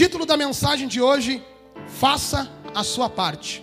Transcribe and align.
Título 0.00 0.24
da 0.24 0.34
mensagem 0.34 0.88
de 0.88 0.98
hoje: 0.98 1.44
Faça 1.86 2.50
a 2.74 2.82
sua 2.82 3.10
parte. 3.10 3.62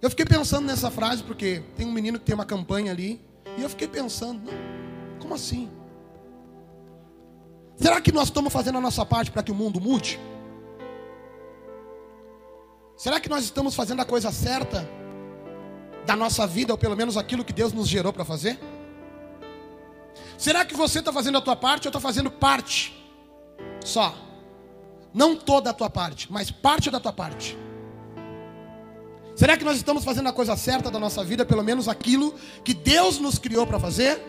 Eu 0.00 0.08
fiquei 0.08 0.24
pensando 0.24 0.64
nessa 0.64 0.90
frase 0.90 1.22
porque 1.22 1.62
tem 1.76 1.86
um 1.86 1.92
menino 1.92 2.18
que 2.18 2.24
tem 2.24 2.34
uma 2.34 2.46
campanha 2.46 2.92
ali 2.92 3.20
e 3.58 3.62
eu 3.62 3.68
fiquei 3.68 3.86
pensando, 3.86 4.50
como 5.18 5.34
assim? 5.34 5.70
Será 7.76 8.00
que 8.00 8.10
nós 8.10 8.28
estamos 8.28 8.50
fazendo 8.50 8.78
a 8.78 8.80
nossa 8.80 9.04
parte 9.04 9.30
para 9.30 9.42
que 9.42 9.52
o 9.52 9.54
mundo 9.54 9.78
mude? 9.78 10.18
Será 12.96 13.20
que 13.20 13.28
nós 13.28 13.44
estamos 13.44 13.74
fazendo 13.74 14.00
a 14.00 14.06
coisa 14.06 14.32
certa 14.32 14.88
da 16.06 16.16
nossa 16.16 16.46
vida, 16.46 16.72
ou 16.72 16.78
pelo 16.78 16.96
menos 16.96 17.18
aquilo 17.18 17.44
que 17.44 17.52
Deus 17.52 17.70
nos 17.70 17.86
gerou 17.86 18.14
para 18.14 18.24
fazer? 18.24 18.58
Será 20.38 20.64
que 20.64 20.74
você 20.74 21.00
está 21.00 21.12
fazendo 21.12 21.36
a 21.36 21.42
tua 21.42 21.54
parte 21.54 21.86
ou 21.86 21.90
está 21.90 22.00
fazendo 22.00 22.30
parte? 22.30 22.98
Só. 23.84 24.14
Não 25.12 25.34
toda 25.34 25.70
a 25.70 25.74
tua 25.74 25.90
parte, 25.90 26.30
mas 26.30 26.50
parte 26.50 26.90
da 26.90 27.00
tua 27.00 27.12
parte. 27.12 27.56
Será 29.34 29.56
que 29.56 29.64
nós 29.64 29.76
estamos 29.76 30.04
fazendo 30.04 30.28
a 30.28 30.32
coisa 30.32 30.54
certa 30.54 30.90
da 30.90 30.98
nossa 30.98 31.24
vida, 31.24 31.44
pelo 31.44 31.64
menos 31.64 31.88
aquilo 31.88 32.34
que 32.62 32.74
Deus 32.74 33.18
nos 33.18 33.38
criou 33.38 33.66
para 33.66 33.80
fazer? 33.80 34.20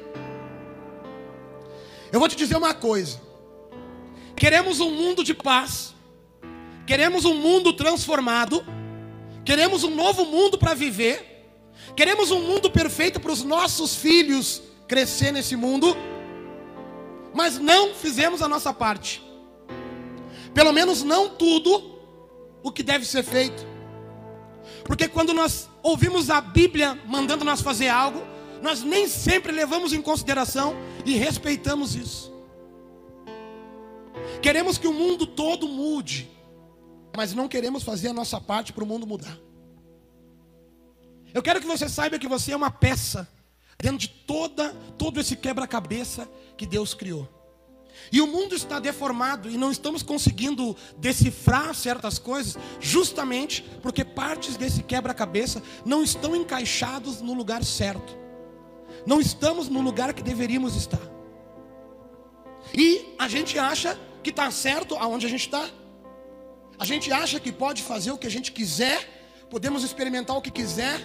Eu 2.12 2.20
vou 2.20 2.30
te 2.30 2.36
dizer 2.36 2.56
uma 2.56 2.74
coisa. 2.74 3.20
Queremos 4.36 4.80
um 4.80 4.90
mundo 4.90 5.24
de 5.24 5.34
paz. 5.34 5.94
Queremos 6.88 7.26
um 7.26 7.36
mundo 7.36 7.74
transformado. 7.74 8.66
Queremos 9.46 9.84
um 9.84 9.94
novo 9.94 10.26
mundo 10.26 10.58
para 10.58 10.74
viver. 10.74 11.54
Queremos 11.96 12.32
um 12.32 12.40
mundo 12.40 12.72
perfeito 12.72 13.20
para 13.20 13.32
os 13.32 13.44
nossos 13.44 13.96
filhos 13.96 14.62
crescer 14.88 15.32
nesse 15.32 15.56
mundo. 15.56 15.96
Mas 17.34 17.60
não 17.60 17.94
fizemos 17.94 18.42
a 18.42 18.48
nossa 18.48 18.74
parte. 18.74 19.22
Pelo 20.54 20.72
menos 20.72 21.04
não 21.04 21.30
tudo 21.30 22.00
o 22.64 22.72
que 22.72 22.84
deve 22.84 23.06
ser 23.06 23.24
feito. 23.24 23.66
Porque 24.84 25.08
quando 25.08 25.34
nós 25.34 25.70
ouvimos 25.82 26.30
a 26.30 26.42
Bíblia 26.42 27.00
mandando 27.06 27.46
nós 27.46 27.62
fazer 27.62 27.88
algo, 27.88 28.22
nós 28.62 28.84
nem 28.84 29.08
sempre 29.08 29.52
levamos 29.52 29.94
em 29.94 30.02
consideração 30.02 30.76
e 31.06 31.16
respeitamos 31.16 31.96
isso. 31.96 32.32
Queremos 34.42 34.78
que 34.78 34.88
o 34.88 34.94
mundo 34.94 35.26
todo 35.26 35.68
mude, 35.68 36.30
mas 37.16 37.34
não 37.34 37.48
queremos 37.48 37.84
fazer 37.84 38.10
a 38.10 38.14
nossa 38.14 38.40
parte 38.40 38.74
para 38.74 38.84
o 38.84 38.88
mundo 38.88 39.08
mudar. 39.08 39.38
Eu 41.34 41.42
quero 41.42 41.62
que 41.62 41.68
você 41.68 41.88
saiba 41.88 42.20
que 42.20 42.28
você 42.28 42.52
é 42.52 42.56
uma 42.56 42.72
peça 42.72 43.28
dentro 43.80 43.98
de 43.98 44.08
toda 44.10 44.74
todo 44.98 45.20
esse 45.20 45.36
quebra-cabeça 45.36 46.30
que 46.58 46.66
Deus 46.66 46.94
criou. 46.94 47.28
E 48.12 48.22
o 48.22 48.28
mundo 48.28 48.56
está 48.56 48.80
deformado 48.80 49.50
e 49.50 49.58
não 49.58 49.72
estamos 49.72 50.02
conseguindo 50.02 50.76
decifrar 50.98 51.74
certas 51.76 52.18
coisas, 52.18 52.58
justamente 52.80 53.64
porque 53.82 54.06
partes 54.06 54.56
desse 54.56 54.84
quebra-cabeça 54.84 55.62
não 55.86 56.04
estão 56.04 56.36
encaixados 56.36 57.22
no 57.22 57.34
lugar 57.34 57.64
certo. 57.64 58.18
Não 59.06 59.20
estamos 59.20 59.68
no 59.68 59.82
lugar 59.82 60.14
que 60.14 60.24
deveríamos 60.24 60.76
estar. 60.76 61.02
E 62.74 63.14
a 63.18 63.28
gente 63.28 63.58
acha 63.58 64.00
que 64.24 64.30
está 64.30 64.50
certo 64.52 64.96
aonde 64.96 65.26
a 65.26 65.30
gente 65.30 65.46
está. 65.46 65.68
A 66.78 66.86
gente 66.86 67.12
acha 67.12 67.40
que 67.40 67.52
pode 67.52 67.82
fazer 67.82 68.12
o 68.12 68.18
que 68.18 68.28
a 68.28 68.32
gente 68.32 68.52
quiser, 68.52 69.46
podemos 69.50 69.84
experimentar 69.84 70.36
o 70.36 70.42
que 70.42 70.52
quiser, 70.52 71.00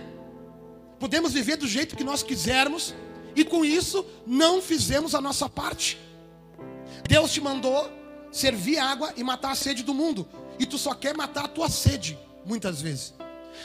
podemos 0.98 1.32
viver 1.32 1.56
do 1.56 1.66
jeito 1.66 1.96
que 1.96 2.04
nós 2.04 2.22
quisermos, 2.22 2.94
e 3.34 3.44
com 3.44 3.64
isso 3.64 4.06
não 4.26 4.62
fizemos 4.62 5.14
a 5.14 5.20
nossa 5.20 5.48
parte. 5.48 5.98
Deus 7.08 7.32
te 7.32 7.40
mandou 7.40 7.90
servir 8.30 8.78
água 8.78 9.12
e 9.16 9.22
matar 9.22 9.52
a 9.52 9.54
sede 9.54 9.82
do 9.82 9.94
mundo. 9.94 10.28
E 10.58 10.66
tu 10.66 10.78
só 10.78 10.94
quer 10.94 11.14
matar 11.16 11.44
a 11.44 11.48
tua 11.48 11.68
sede, 11.68 12.18
muitas 12.44 12.80
vezes. 12.80 13.14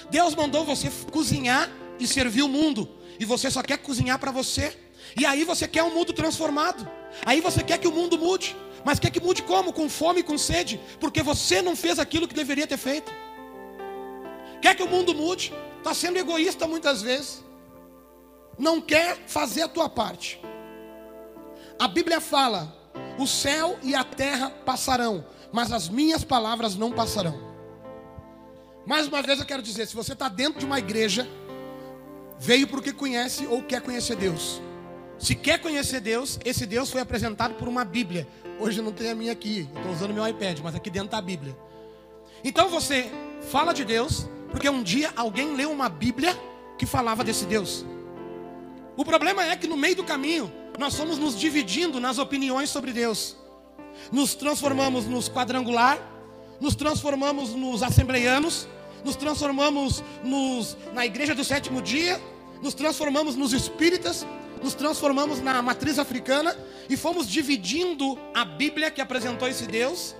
Deus 0.10 0.36
mandou 0.36 0.66
você 0.66 0.90
cozinhar 1.12 1.70
e 2.00 2.08
servir 2.08 2.42
o 2.42 2.48
mundo. 2.48 2.90
E 3.20 3.26
você 3.26 3.52
só 3.52 3.62
quer 3.62 3.78
cozinhar 3.78 4.20
para 4.20 4.32
você. 4.32 4.78
E 5.20 5.26
aí 5.26 5.44
você 5.44 5.68
quer 5.68 5.84
um 5.84 5.94
mundo 5.94 6.14
transformado. 6.14 6.88
Aí 7.26 7.42
você 7.42 7.64
quer 7.64 7.78
que 7.78 7.88
o 7.88 7.92
mundo 7.92 8.18
mude. 8.18 8.56
Mas 8.84 9.00
quer 9.00 9.12
que 9.12 9.20
mude 9.20 9.44
como? 9.44 9.72
Com 9.74 9.90
fome 9.90 10.22
e 10.22 10.24
com 10.24 10.38
sede. 10.38 10.80
Porque 11.00 11.22
você 11.22 11.62
não 11.62 11.76
fez 11.76 12.00
aquilo 12.00 12.28
que 12.28 12.34
deveria 12.34 12.66
ter 12.66 12.78
feito. 12.78 13.12
Quer 14.62 14.76
que 14.76 14.84
o 14.84 14.88
mundo 14.88 15.14
mude? 15.14 15.54
Está 15.78 15.94
sendo 15.94 16.18
egoísta 16.18 16.68
muitas 16.68 17.02
vezes. 17.02 17.44
Não 18.58 18.80
quer 18.80 19.18
fazer 19.28 19.64
a 19.64 19.68
tua 19.68 19.90
parte. 19.90 20.40
A 21.80 21.88
Bíblia 21.88 22.22
fala 22.22 22.81
o 23.22 23.28
céu 23.28 23.78
e 23.84 23.94
a 23.94 24.04
terra 24.04 24.50
passarão, 24.50 25.24
mas 25.52 25.72
as 25.72 25.88
minhas 25.88 26.24
palavras 26.24 26.76
não 26.76 26.92
passarão. 26.92 27.40
Mais 28.86 29.08
uma 29.08 29.22
vez 29.22 29.40
eu 29.40 29.46
quero 29.46 29.62
dizer: 29.62 29.88
se 29.88 29.96
você 29.96 30.14
está 30.14 30.28
dentro 30.28 30.60
de 30.60 30.66
uma 30.66 30.80
igreja, 30.80 31.28
veio 32.40 32.68
porque 32.68 32.92
conhece 32.92 33.46
ou 33.46 33.62
quer 33.62 33.82
conhecer 33.82 34.16
Deus. 34.16 34.62
Se 35.20 35.36
quer 35.36 35.60
conhecer 35.60 36.00
Deus, 36.00 36.40
esse 36.44 36.66
Deus 36.66 36.90
foi 36.90 37.00
apresentado 37.00 37.54
por 37.54 37.68
uma 37.68 37.86
Bíblia. 37.86 38.28
Hoje 38.60 38.82
não 38.82 38.92
tem 38.92 39.12
a 39.12 39.16
minha 39.16 39.32
aqui, 39.32 39.70
estou 39.76 39.92
usando 39.92 40.14
meu 40.14 40.28
iPad, 40.28 40.60
mas 40.64 40.74
aqui 40.74 40.90
dentro 40.90 41.06
está 41.08 41.20
a 41.20 41.22
Bíblia. 41.22 41.56
Então 42.44 42.70
você 42.70 43.12
fala 43.52 43.72
de 43.72 43.86
Deus, 43.86 44.28
porque 44.50 44.68
um 44.68 44.82
dia 44.82 45.14
alguém 45.16 45.56
leu 45.56 45.72
uma 45.72 45.88
Bíblia 45.88 46.36
que 46.76 46.88
falava 46.88 47.24
desse 47.24 47.46
Deus. 47.46 47.86
O 48.98 49.06
problema 49.06 49.46
é 49.46 49.56
que 49.56 49.68
no 49.68 49.78
meio 49.78 49.96
do 49.96 50.04
caminho, 50.04 50.52
nós 50.78 50.96
fomos 50.96 51.18
nos 51.18 51.38
dividindo 51.38 52.00
nas 52.00 52.18
opiniões 52.18 52.70
sobre 52.70 52.94
Deus. 52.94 53.36
Nos 54.12 54.34
transformamos 54.36 55.06
nos 55.06 55.30
quadrangular, 55.30 56.00
nos 56.60 56.76
transformamos 56.76 57.54
nos 57.54 57.84
assembleianos, 57.84 58.68
nos 59.04 59.16
transformamos 59.16 60.04
nos, 60.24 60.78
na 60.94 61.06
igreja 61.06 61.34
do 61.36 61.44
sétimo 61.44 61.82
dia, 61.82 62.22
nos 62.62 62.74
transformamos 62.74 63.36
nos 63.36 63.54
espíritas, 63.54 64.26
nos 64.62 64.76
transformamos 64.76 65.42
na 65.42 65.62
matriz 65.62 65.98
africana 65.98 66.56
e 66.90 66.96
fomos 66.96 67.28
dividindo 67.28 68.18
a 68.34 68.46
Bíblia 68.46 68.92
que 68.92 69.02
apresentou 69.02 69.48
esse 69.48 69.66
Deus 69.66 70.16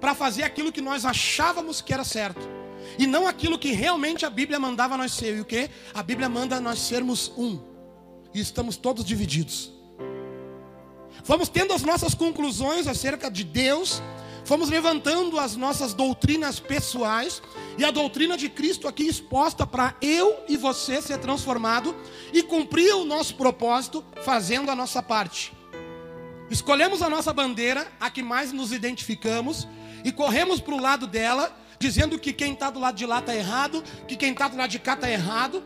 para 0.00 0.14
fazer 0.14 0.42
aquilo 0.42 0.70
que 0.70 0.82
nós 0.82 1.04
achávamos 1.04 1.80
que 1.80 1.92
era 1.92 2.04
certo. 2.04 2.46
E 2.98 3.06
não 3.06 3.26
aquilo 3.26 3.58
que 3.58 3.72
realmente 3.72 4.24
a 4.24 4.30
Bíblia 4.30 4.60
mandava 4.60 4.96
nós 4.96 5.12
ser. 5.12 5.36
E 5.36 5.40
o 5.40 5.44
que? 5.44 5.70
A 5.92 6.02
Bíblia 6.02 6.28
manda 6.28 6.60
nós 6.60 6.78
sermos 6.78 7.32
um. 7.36 7.58
E 8.32 8.40
estamos 8.40 8.76
todos 8.76 9.04
divididos. 9.04 9.75
Fomos 11.26 11.48
tendo 11.48 11.72
as 11.72 11.82
nossas 11.82 12.14
conclusões 12.14 12.86
acerca 12.86 13.28
de 13.28 13.42
Deus, 13.42 14.00
fomos 14.44 14.68
levantando 14.68 15.40
as 15.40 15.56
nossas 15.56 15.92
doutrinas 15.92 16.60
pessoais 16.60 17.42
e 17.76 17.84
a 17.84 17.90
doutrina 17.90 18.36
de 18.36 18.48
Cristo 18.48 18.86
aqui 18.86 19.08
exposta 19.08 19.66
para 19.66 19.96
eu 20.00 20.38
e 20.48 20.56
você 20.56 21.02
ser 21.02 21.18
transformado 21.18 21.96
e 22.32 22.44
cumprir 22.44 22.94
o 22.94 23.04
nosso 23.04 23.34
propósito 23.34 24.04
fazendo 24.22 24.70
a 24.70 24.76
nossa 24.76 25.02
parte. 25.02 25.52
Escolhemos 26.48 27.02
a 27.02 27.10
nossa 27.10 27.32
bandeira, 27.32 27.90
a 27.98 28.08
que 28.08 28.22
mais 28.22 28.52
nos 28.52 28.70
identificamos, 28.70 29.66
e 30.04 30.12
corremos 30.12 30.60
para 30.60 30.74
o 30.74 30.80
lado 30.80 31.08
dela, 31.08 31.52
dizendo 31.80 32.20
que 32.20 32.32
quem 32.32 32.52
está 32.52 32.70
do 32.70 32.78
lado 32.78 32.94
de 32.94 33.04
lá 33.04 33.18
está 33.18 33.34
errado, 33.34 33.82
que 34.06 34.14
quem 34.14 34.30
está 34.30 34.46
do 34.46 34.56
lado 34.56 34.70
de 34.70 34.78
cá 34.78 34.94
está 34.94 35.10
errado. 35.10 35.60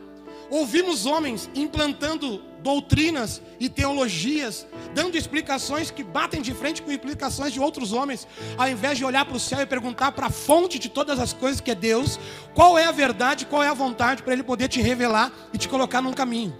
Ouvimos 0.49 1.05
homens 1.05 1.51
implantando 1.53 2.50
doutrinas 2.61 3.41
e 3.59 3.67
teologias, 3.67 4.65
dando 4.93 5.17
explicações 5.17 5.91
que 5.91 6.03
batem 6.03 6.41
de 6.41 6.53
frente 6.53 6.81
com 6.81 6.91
explicações 6.91 7.53
de 7.53 7.59
outros 7.59 7.91
homens, 7.91 8.27
ao 8.57 8.69
invés 8.69 8.97
de 8.97 9.05
olhar 9.05 9.25
para 9.25 9.35
o 9.35 9.39
céu 9.39 9.61
e 9.61 9.65
perguntar 9.65 10.11
para 10.11 10.27
a 10.27 10.29
fonte 10.29 10.77
de 10.79 10.89
todas 10.89 11.19
as 11.19 11.33
coisas 11.33 11.59
que 11.59 11.71
é 11.71 11.75
Deus, 11.75 12.19
qual 12.53 12.77
é 12.77 12.85
a 12.85 12.91
verdade, 12.91 13.45
qual 13.45 13.63
é 13.63 13.67
a 13.67 13.73
vontade 13.73 14.23
para 14.23 14.33
Ele 14.33 14.43
poder 14.43 14.67
te 14.67 14.81
revelar 14.81 15.31
e 15.53 15.57
te 15.57 15.67
colocar 15.67 16.01
num 16.01 16.13
caminho. 16.13 16.55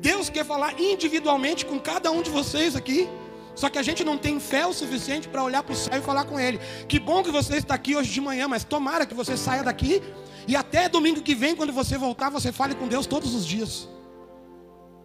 Deus 0.00 0.28
quer 0.28 0.44
falar 0.44 0.78
individualmente 0.80 1.64
com 1.64 1.78
cada 1.78 2.10
um 2.10 2.22
de 2.22 2.30
vocês 2.30 2.76
aqui. 2.76 3.08
Só 3.54 3.70
que 3.70 3.78
a 3.78 3.82
gente 3.82 4.04
não 4.04 4.18
tem 4.18 4.38
fé 4.38 4.66
o 4.66 4.72
suficiente 4.74 5.28
para 5.28 5.42
olhar 5.42 5.62
para 5.62 5.72
o 5.72 5.76
céu 5.76 5.98
e 5.98 6.02
falar 6.02 6.24
com 6.24 6.38
Ele. 6.38 6.60
Que 6.86 7.00
bom 7.00 7.22
que 7.22 7.30
você 7.30 7.56
está 7.56 7.74
aqui 7.74 7.96
hoje 7.96 8.12
de 8.12 8.20
manhã, 8.20 8.46
mas 8.46 8.64
tomara 8.64 9.06
que 9.06 9.14
você 9.14 9.34
saia 9.34 9.62
daqui 9.62 10.02
e 10.46 10.54
até 10.54 10.88
domingo 10.88 11.22
que 11.22 11.34
vem, 11.34 11.56
quando 11.56 11.72
você 11.72 11.98
voltar, 11.98 12.30
você 12.30 12.52
fale 12.52 12.74
com 12.74 12.86
Deus 12.86 13.06
todos 13.06 13.34
os 13.34 13.46
dias. 13.46 13.88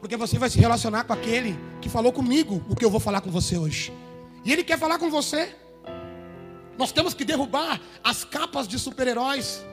Porque 0.01 0.18
você 0.18 0.39
vai 0.39 0.50
se 0.50 0.57
relacionar 0.59 1.03
com 1.03 1.13
aquele 1.13 1.57
que 1.80 1.88
falou 1.88 2.12
comigo 2.12 2.62
o 2.68 2.75
que 2.75 2.83
eu 2.83 2.89
vou 2.89 3.00
falar 3.00 3.21
com 3.21 3.30
você 3.30 3.56
hoje. 3.56 3.94
E 4.44 4.51
ele 4.51 4.63
quer 4.63 4.77
falar 4.77 4.98
com 4.98 5.12
você. 5.12 5.56
Nós 6.77 6.92
temos 6.92 7.13
que 7.13 7.24
derrubar 7.24 7.80
as 8.03 8.25
capas 8.25 8.68
de 8.68 8.80
super-heróis 8.80 9.63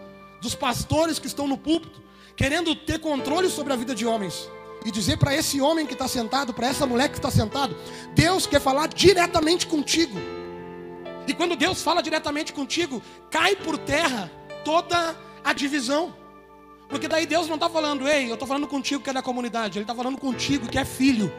dos 0.42 0.54
pastores 0.54 1.18
que 1.18 1.26
estão 1.26 1.48
no 1.48 1.56
púlpito, 1.56 2.02
querendo 2.36 2.74
ter 2.76 2.98
controle 2.98 3.48
sobre 3.48 3.72
a 3.72 3.76
vida 3.76 3.94
de 3.94 4.04
homens. 4.04 4.48
E 4.84 4.90
dizer 4.90 5.16
para 5.16 5.34
esse 5.34 5.60
homem 5.60 5.86
que 5.86 5.94
está 5.94 6.06
sentado, 6.06 6.52
para 6.52 6.68
essa 6.68 6.86
mulher 6.86 7.08
que 7.08 7.16
está 7.16 7.30
sentado, 7.30 7.74
Deus 8.14 8.46
quer 8.46 8.60
falar 8.60 8.86
diretamente 8.88 9.66
contigo. 9.66 10.16
E 11.26 11.32
quando 11.32 11.56
Deus 11.56 11.82
fala 11.82 12.02
diretamente 12.02 12.52
contigo, 12.52 13.02
cai 13.30 13.56
por 13.56 13.78
terra 13.78 14.30
toda 14.62 15.16
a 15.42 15.52
divisão. 15.52 16.14
Porque 16.88 17.06
daí 17.06 17.26
Deus 17.26 17.46
não 17.46 17.56
está 17.56 17.68
falando, 17.68 18.08
ei, 18.08 18.28
eu 18.30 18.34
estou 18.34 18.48
falando 18.48 18.66
contigo 18.66 19.02
que 19.02 19.10
é 19.10 19.12
da 19.12 19.22
comunidade. 19.22 19.78
Ele 19.78 19.84
está 19.84 19.94
falando 19.94 20.16
contigo 20.16 20.68
que 20.68 20.78
é 20.78 20.84
filho. 20.84 21.32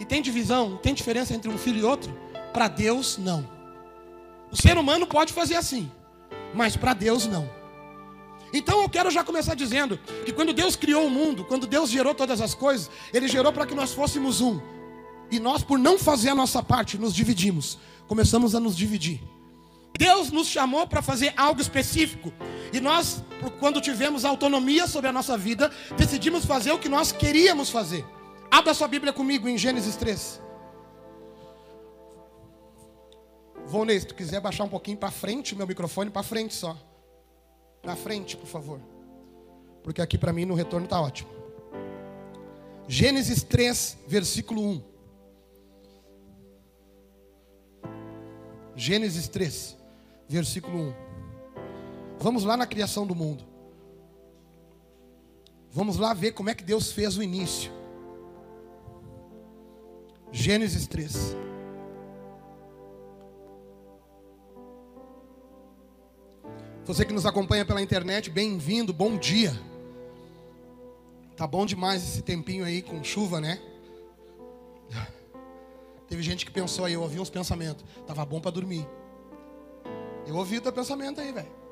E 0.00 0.04
tem 0.04 0.22
divisão, 0.22 0.76
tem 0.78 0.94
diferença 0.94 1.34
entre 1.34 1.50
um 1.50 1.58
filho 1.58 1.80
e 1.80 1.84
outro? 1.84 2.12
Para 2.52 2.68
Deus, 2.68 3.18
não. 3.18 3.48
O 4.50 4.56
ser 4.56 4.78
humano 4.78 5.06
pode 5.06 5.32
fazer 5.32 5.56
assim, 5.56 5.90
mas 6.54 6.76
para 6.76 6.94
Deus 6.94 7.26
não. 7.26 7.48
Então 8.52 8.80
eu 8.82 8.88
quero 8.88 9.10
já 9.10 9.24
começar 9.24 9.54
dizendo 9.54 9.98
que 10.24 10.32
quando 10.32 10.52
Deus 10.52 10.76
criou 10.76 11.06
o 11.06 11.10
mundo, 11.10 11.44
quando 11.44 11.66
Deus 11.66 11.90
gerou 11.90 12.14
todas 12.14 12.40
as 12.40 12.54
coisas, 12.54 12.88
Ele 13.12 13.26
gerou 13.26 13.52
para 13.52 13.66
que 13.66 13.74
nós 13.74 13.92
fôssemos 13.92 14.40
um. 14.40 14.60
E 15.30 15.40
nós, 15.40 15.64
por 15.64 15.78
não 15.78 15.98
fazer 15.98 16.30
a 16.30 16.34
nossa 16.34 16.62
parte, 16.62 16.96
nos 16.96 17.14
dividimos. 17.14 17.78
Começamos 18.06 18.54
a 18.54 18.60
nos 18.60 18.76
dividir. 18.76 19.20
Deus 19.98 20.30
nos 20.30 20.48
chamou 20.48 20.86
para 20.86 21.00
fazer 21.00 21.32
algo 21.36 21.60
específico. 21.60 22.32
E 22.72 22.80
nós, 22.80 23.22
quando 23.60 23.80
tivemos 23.80 24.24
autonomia 24.24 24.86
sobre 24.86 25.08
a 25.08 25.12
nossa 25.12 25.38
vida, 25.38 25.70
decidimos 25.96 26.44
fazer 26.44 26.72
o 26.72 26.78
que 26.78 26.88
nós 26.88 27.12
queríamos 27.12 27.70
fazer. 27.70 28.04
Abra 28.50 28.74
sua 28.74 28.88
Bíblia 28.88 29.12
comigo 29.12 29.48
em 29.48 29.56
Gênesis 29.56 29.96
3. 29.96 30.40
Volney, 33.66 33.98
se 33.98 34.06
tu 34.06 34.14
quiser 34.14 34.40
baixar 34.40 34.64
um 34.64 34.68
pouquinho 34.68 34.96
para 34.96 35.10
frente, 35.10 35.54
meu 35.54 35.66
microfone 35.66 36.10
para 36.10 36.22
frente 36.22 36.54
só. 36.54 36.76
Na 37.82 37.96
frente, 37.96 38.36
por 38.36 38.46
favor. 38.46 38.80
Porque 39.82 40.02
aqui 40.02 40.18
para 40.18 40.32
mim 40.32 40.44
no 40.44 40.54
retorno 40.54 40.86
está 40.86 41.00
ótimo. 41.00 41.30
Gênesis 42.88 43.42
3, 43.42 43.98
versículo 44.06 44.62
1. 44.62 44.82
Gênesis 48.76 49.28
3, 49.28 49.76
versículo 50.34 50.76
1. 50.76 50.94
Vamos 52.18 52.44
lá 52.44 52.56
na 52.56 52.66
criação 52.66 53.06
do 53.06 53.14
mundo. 53.14 53.44
Vamos 55.70 55.96
lá 55.96 56.12
ver 56.12 56.32
como 56.32 56.50
é 56.50 56.54
que 56.54 56.64
Deus 56.64 56.90
fez 56.90 57.16
o 57.16 57.22
início. 57.22 57.70
Gênesis 60.32 60.88
3. 60.88 61.36
Você 66.84 67.04
que 67.04 67.12
nos 67.12 67.24
acompanha 67.24 67.64
pela 67.64 67.80
internet, 67.80 68.28
bem-vindo, 68.28 68.92
bom 68.92 69.16
dia. 69.16 69.52
Tá 71.36 71.46
bom 71.46 71.64
demais 71.64 72.02
esse 72.02 72.22
tempinho 72.22 72.64
aí 72.64 72.82
com 72.82 73.02
chuva, 73.04 73.40
né? 73.40 73.60
Teve 76.08 76.22
gente 76.22 76.44
que 76.44 76.50
pensou 76.50 76.84
aí, 76.84 76.94
eu 76.94 77.02
ouvi 77.02 77.20
uns 77.20 77.30
pensamentos. 77.30 77.84
Tava 78.04 78.24
bom 78.26 78.40
para 78.40 78.50
dormir. 78.50 78.86
Eu 80.26 80.36
ouvi 80.36 80.58
o 80.58 80.60
teu 80.60 80.72
pensamento 80.72 81.20
aí, 81.20 81.32
velho. 81.32 81.64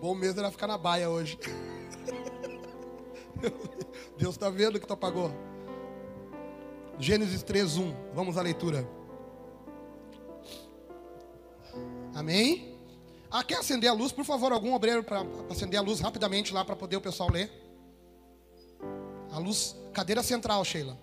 Bom 0.00 0.14
mesmo 0.14 0.40
era 0.40 0.50
ficar 0.50 0.66
na 0.66 0.78
baia 0.78 1.10
hoje. 1.10 1.38
Deus 4.16 4.34
está 4.34 4.48
vendo 4.50 4.80
que 4.80 4.86
tu 4.86 4.92
apagou. 4.92 5.30
Gênesis 6.98 7.42
3:1. 7.42 7.94
Vamos 8.14 8.36
à 8.36 8.42
leitura. 8.42 8.86
Amém? 12.14 12.76
Ah, 13.30 13.44
quer 13.44 13.58
acender 13.58 13.90
a 13.90 13.92
luz? 13.92 14.10
Por 14.10 14.24
favor, 14.24 14.52
algum 14.52 14.74
obreiro 14.74 15.04
para 15.04 15.22
acender 15.50 15.78
a 15.78 15.82
luz 15.82 16.00
rapidamente 16.00 16.52
lá 16.52 16.64
para 16.64 16.74
poder 16.74 16.96
o 16.96 17.00
pessoal 17.00 17.30
ler. 17.30 17.50
A 19.30 19.38
luz, 19.38 19.76
cadeira 19.92 20.22
central, 20.22 20.64
Sheila. 20.64 20.98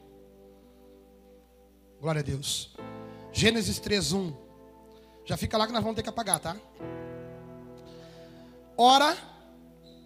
Glória 2.01 2.19
a 2.19 2.23
Deus. 2.23 2.75
Gênesis 3.37 3.81
3:1. 3.81 4.33
Já 5.25 5.35
fica 5.35 5.57
lá 5.57 5.67
que 5.67 5.73
nós 5.73 5.83
vamos 5.83 5.97
ter 5.97 6.03
que 6.03 6.09
apagar, 6.09 6.39
tá? 6.39 6.55
Ora, 8.77 9.13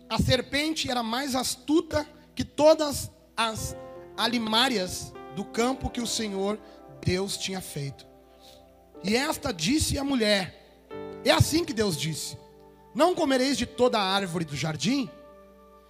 a 0.09 0.17
serpente 0.17 0.89
era 0.89 1.03
mais 1.03 1.35
astuta 1.35 2.09
que 2.33 2.43
todas 2.43 3.11
as 3.37 3.75
alimárias 4.17 5.13
do 5.35 5.45
campo 5.45 5.91
que 5.91 6.01
o 6.01 6.07
Senhor 6.07 6.57
Deus 7.05 7.37
tinha 7.37 7.61
feito. 7.61 8.03
E 9.03 9.15
esta 9.15 9.53
disse 9.53 9.99
à 9.99 10.03
mulher: 10.03 10.89
É 11.23 11.29
assim 11.29 11.63
que 11.63 11.71
Deus 11.71 11.95
disse: 11.95 12.35
Não 12.95 13.13
comereis 13.13 13.59
de 13.59 13.67
toda 13.67 13.99
a 13.99 14.11
árvore 14.11 14.43
do 14.43 14.55
jardim? 14.55 15.07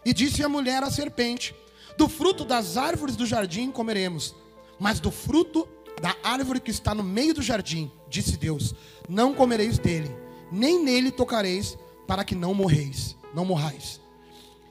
E 0.04 0.14
disse 0.14 0.44
a 0.44 0.50
mulher 0.50 0.84
à 0.84 0.92
serpente: 0.92 1.56
Do 1.96 2.10
fruto 2.10 2.44
das 2.44 2.76
árvores 2.76 3.16
do 3.16 3.26
jardim 3.26 3.72
comeremos, 3.72 4.36
mas 4.78 5.00
do 5.00 5.10
fruto 5.10 5.66
da 6.00 6.16
árvore 6.24 6.60
que 6.60 6.72
está 6.72 6.96
no 6.96 7.04
meio 7.04 7.34
do 7.34 7.42
jardim, 7.42 7.92
disse 8.10 8.38
Deus: 8.38 8.74
Não 9.08 9.34
comereis 9.34 9.78
dele, 9.78 10.10
nem 10.52 10.84
nele 10.84 11.12
tocareis, 11.12 11.78
para 12.08 12.24
que 12.24 12.36
não 12.36 12.54
morreis, 12.54 13.16
não 13.34 13.46
morrais. 13.46 14.00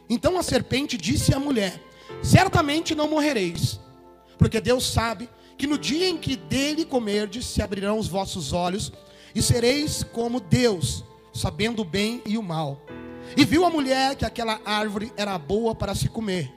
Então 0.08 0.38
a 0.38 0.42
serpente 0.42 0.96
disse 0.96 1.34
à 1.34 1.38
mulher: 1.38 1.82
Certamente 2.22 2.94
não 2.94 3.08
morrereis, 3.08 3.78
porque 4.38 4.60
Deus 4.60 4.86
sabe 4.86 5.28
que 5.56 5.66
no 5.66 5.76
dia 5.76 6.08
em 6.08 6.16
que 6.16 6.36
dele 6.36 6.84
comerdes, 6.84 7.44
se 7.46 7.60
abrirão 7.60 7.98
os 7.98 8.08
vossos 8.08 8.52
olhos, 8.52 8.92
e 9.34 9.42
sereis 9.42 10.04
como 10.12 10.40
Deus, 10.40 11.04
sabendo 11.34 11.82
o 11.82 11.84
bem 11.84 12.22
e 12.24 12.38
o 12.38 12.42
mal. 12.42 12.80
E 13.36 13.44
viu 13.44 13.64
a 13.64 13.70
mulher 13.70 14.16
que 14.16 14.24
aquela 14.24 14.60
árvore 14.64 15.12
era 15.16 15.36
boa 15.36 15.74
para 15.74 15.94
se 15.94 16.08
comer, 16.08 16.52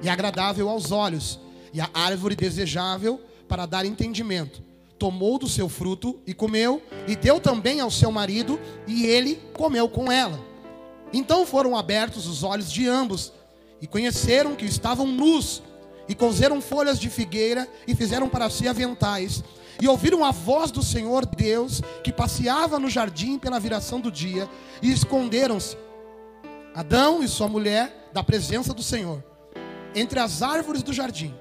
e 0.00 0.08
agradável 0.08 0.68
aos 0.68 0.90
olhos, 0.92 1.40
e 1.72 1.80
a 1.80 1.90
árvore 1.92 2.36
desejável 2.36 3.20
para 3.48 3.66
dar 3.66 3.84
entendimento. 3.84 4.62
Tomou 4.98 5.38
do 5.38 5.48
seu 5.48 5.68
fruto 5.68 6.20
e 6.26 6.32
comeu, 6.32 6.82
e 7.06 7.16
deu 7.16 7.40
também 7.40 7.80
ao 7.80 7.90
seu 7.90 8.10
marido, 8.10 8.60
e 8.86 9.04
ele 9.06 9.40
comeu 9.52 9.88
com 9.88 10.10
ela. 10.10 10.38
Então 11.12 11.44
foram 11.44 11.76
abertos 11.76 12.26
os 12.26 12.42
olhos 12.42 12.70
de 12.70 12.88
ambos, 12.88 13.32
e 13.80 13.86
conheceram 13.86 14.54
que 14.54 14.64
estavam 14.64 15.06
nus, 15.06 15.62
e 16.08 16.14
cozeram 16.14 16.60
folhas 16.60 16.98
de 16.98 17.10
figueira, 17.10 17.68
e 17.86 17.94
fizeram 17.94 18.28
para 18.28 18.48
si 18.48 18.68
aventais. 18.68 19.42
E 19.80 19.88
ouviram 19.88 20.24
a 20.24 20.30
voz 20.30 20.70
do 20.70 20.82
Senhor 20.82 21.26
Deus, 21.26 21.82
que 22.02 22.12
passeava 22.12 22.78
no 22.78 22.88
jardim 22.88 23.38
pela 23.38 23.60
viração 23.60 24.00
do 24.00 24.10
dia, 24.10 24.48
e 24.80 24.92
esconderam-se, 24.92 25.76
Adão 26.74 27.22
e 27.22 27.28
sua 27.28 27.48
mulher, 27.48 28.10
da 28.12 28.22
presença 28.22 28.72
do 28.72 28.82
Senhor, 28.82 29.22
entre 29.94 30.18
as 30.18 30.42
árvores 30.42 30.82
do 30.82 30.92
jardim. 30.92 31.34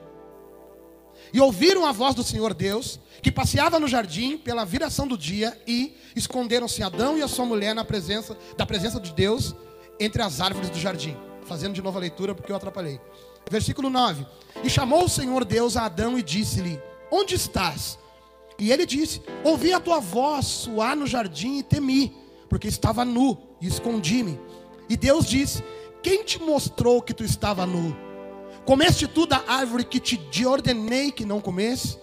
E 1.33 1.41
ouviram 1.41 1.83
a 1.83 1.91
voz 1.91 2.13
do 2.13 2.23
Senhor 2.23 2.53
Deus, 2.53 2.99
que 3.21 3.31
passeava 3.31 3.79
no 3.79 3.87
jardim 3.87 4.37
pela 4.37 4.63
viração 4.63 5.07
do 5.07 5.17
dia, 5.17 5.59
e 5.65 5.97
esconderam-se 6.15 6.83
Adão 6.83 7.17
e 7.17 7.23
a 7.23 7.27
sua 7.27 7.43
mulher 7.43 7.73
na 7.73 7.83
presença 7.83 8.37
da 8.55 8.67
presença 8.67 8.99
de 8.99 9.11
Deus 9.11 9.55
entre 9.99 10.21
as 10.21 10.39
árvores 10.39 10.69
do 10.69 10.77
jardim. 10.79 11.17
Fazendo 11.45 11.73
de 11.73 11.81
novo 11.81 11.97
a 11.97 12.01
leitura 12.01 12.35
porque 12.35 12.51
eu 12.51 12.55
atrapalhei. 12.55 13.01
Versículo 13.49 13.89
9. 13.89 14.25
E 14.63 14.69
chamou 14.69 15.05
o 15.05 15.09
Senhor 15.09 15.43
Deus 15.43 15.75
a 15.75 15.85
Adão 15.85 16.17
e 16.17 16.21
disse-lhe: 16.21 16.79
Onde 17.11 17.33
estás? 17.33 17.97
E 18.59 18.71
ele 18.71 18.85
disse: 18.85 19.21
Ouvi 19.43 19.73
a 19.73 19.79
tua 19.79 19.99
voz 19.99 20.45
soar 20.45 20.95
no 20.95 21.07
jardim 21.07 21.57
e 21.57 21.63
temi, 21.63 22.15
porque 22.47 22.67
estava 22.67 23.03
nu 23.03 23.37
e 23.59 23.67
escondi-me. 23.67 24.39
E 24.87 24.95
Deus 24.95 25.25
disse: 25.25 25.63
Quem 26.01 26.23
te 26.23 26.39
mostrou 26.39 27.01
que 27.01 27.13
tu 27.13 27.23
estava 27.23 27.65
nu? 27.65 27.95
Comeste 28.65 29.07
tu 29.07 29.25
da 29.25 29.43
árvore 29.47 29.83
que 29.83 29.99
te 29.99 30.45
ordenei 30.45 31.11
que 31.11 31.25
não 31.25 31.41
comesse? 31.41 31.97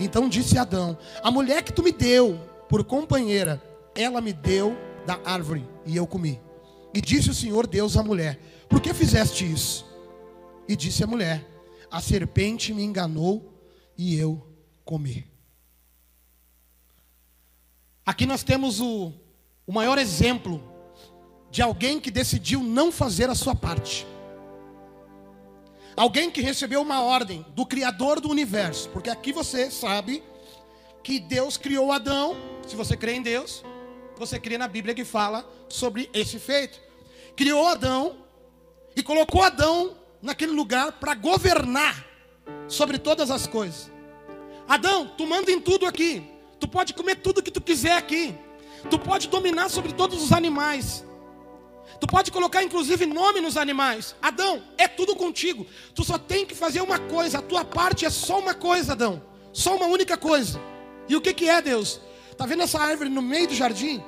Então 0.00 0.28
disse 0.28 0.56
Adão: 0.56 0.96
A 1.22 1.30
mulher 1.30 1.62
que 1.62 1.72
tu 1.72 1.82
me 1.82 1.92
deu 1.92 2.38
por 2.68 2.84
companheira, 2.84 3.62
ela 3.94 4.20
me 4.20 4.32
deu 4.32 4.76
da 5.06 5.18
árvore 5.24 5.66
e 5.84 5.96
eu 5.96 6.06
comi. 6.06 6.40
E 6.94 7.00
disse 7.00 7.30
o 7.30 7.34
Senhor 7.34 7.66
Deus 7.66 7.96
à 7.96 8.02
mulher: 8.02 8.38
Por 8.68 8.80
que 8.80 8.94
fizeste 8.94 9.50
isso? 9.50 9.86
E 10.66 10.74
disse 10.74 11.04
a 11.04 11.06
mulher: 11.06 11.46
A 11.90 12.00
serpente 12.00 12.72
me 12.72 12.82
enganou 12.82 13.52
e 13.96 14.16
eu 14.16 14.46
comi. 14.84 15.26
Aqui 18.06 18.24
nós 18.24 18.42
temos 18.42 18.80
o, 18.80 19.12
o 19.66 19.72
maior 19.72 19.98
exemplo 19.98 20.62
de 21.50 21.60
alguém 21.60 22.00
que 22.00 22.10
decidiu 22.10 22.62
não 22.62 22.90
fazer 22.90 23.28
a 23.28 23.34
sua 23.34 23.54
parte. 23.54 24.06
Alguém 25.98 26.30
que 26.30 26.40
recebeu 26.40 26.80
uma 26.80 27.02
ordem 27.02 27.44
do 27.56 27.66
Criador 27.66 28.20
do 28.20 28.30
universo, 28.30 28.88
porque 28.90 29.10
aqui 29.10 29.32
você 29.32 29.68
sabe 29.68 30.22
que 31.02 31.18
Deus 31.18 31.56
criou 31.56 31.90
Adão, 31.90 32.36
se 32.68 32.76
você 32.76 32.96
crê 32.96 33.14
em 33.14 33.22
Deus, 33.22 33.64
você 34.16 34.38
crê 34.38 34.56
na 34.56 34.68
Bíblia 34.68 34.94
que 34.94 35.04
fala 35.04 35.44
sobre 35.68 36.08
esse 36.14 36.38
feito. 36.38 36.80
Criou 37.34 37.66
Adão 37.66 38.16
e 38.94 39.02
colocou 39.02 39.42
Adão 39.42 39.96
naquele 40.22 40.52
lugar 40.52 40.92
para 40.92 41.14
governar 41.14 42.06
sobre 42.68 42.96
todas 42.96 43.28
as 43.28 43.48
coisas. 43.48 43.90
Adão, 44.68 45.10
tu 45.18 45.26
manda 45.26 45.50
em 45.50 45.60
tudo 45.60 45.84
aqui. 45.84 46.22
Tu 46.60 46.68
pode 46.68 46.94
comer 46.94 47.16
tudo 47.16 47.42
que 47.42 47.50
tu 47.50 47.60
quiser 47.60 47.96
aqui. 47.96 48.32
Tu 48.88 48.98
pode 49.00 49.26
dominar 49.26 49.68
sobre 49.68 49.92
todos 49.92 50.22
os 50.22 50.30
animais. 50.30 51.04
Tu 52.00 52.06
pode 52.06 52.30
colocar 52.30 52.62
inclusive 52.62 53.06
nome 53.06 53.40
nos 53.40 53.56
animais. 53.56 54.14
Adão, 54.22 54.62
é 54.76 54.86
tudo 54.86 55.16
contigo. 55.16 55.66
Tu 55.94 56.04
só 56.04 56.16
tem 56.16 56.46
que 56.46 56.54
fazer 56.54 56.80
uma 56.80 56.98
coisa. 56.98 57.38
A 57.38 57.42
tua 57.42 57.64
parte 57.64 58.04
é 58.04 58.10
só 58.10 58.38
uma 58.38 58.54
coisa, 58.54 58.92
Adão. 58.92 59.22
Só 59.52 59.76
uma 59.76 59.86
única 59.86 60.16
coisa. 60.16 60.60
E 61.08 61.16
o 61.16 61.20
que, 61.20 61.34
que 61.34 61.48
é, 61.48 61.60
Deus? 61.60 62.00
Está 62.30 62.46
vendo 62.46 62.62
essa 62.62 62.80
árvore 62.80 63.10
no 63.10 63.20
meio 63.20 63.48
do 63.48 63.54
jardim? 63.54 64.02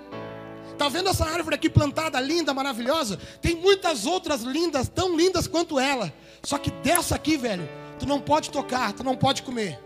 Está 0.71 0.89
vendo 0.89 1.11
essa 1.11 1.27
árvore 1.27 1.57
aqui 1.57 1.69
plantada, 1.69 2.21
linda, 2.21 2.55
maravilhosa? 2.55 3.19
Tem 3.43 3.57
muitas 3.57 4.07
outras 4.07 4.43
lindas, 4.43 4.89
tão 4.89 5.17
lindas 5.17 5.47
quanto 5.47 5.79
ela. 5.79 6.13
Só 6.43 6.57
que 6.57 6.71
dessa 6.71 7.17
aqui, 7.17 7.37
velho, 7.37 7.69
tu 7.99 8.07
não 8.07 8.21
pode 8.21 8.51
tocar, 8.51 8.93
tu 8.93 9.03
não 9.03 9.17
pode 9.17 9.43
comer. 9.43 9.79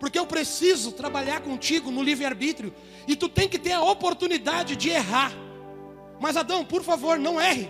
porque 0.00 0.18
eu 0.18 0.26
preciso 0.26 0.92
trabalhar 0.92 1.42
contigo 1.42 1.90
no 1.90 2.02
livre-arbítrio, 2.02 2.74
e 3.06 3.14
tu 3.14 3.28
tem 3.28 3.46
que 3.46 3.58
ter 3.58 3.72
a 3.72 3.82
oportunidade 3.82 4.74
de 4.74 4.88
errar. 4.88 5.30
Mas 6.20 6.36
Adão, 6.36 6.64
por 6.64 6.82
favor, 6.84 7.18
não 7.18 7.40
erre. 7.40 7.68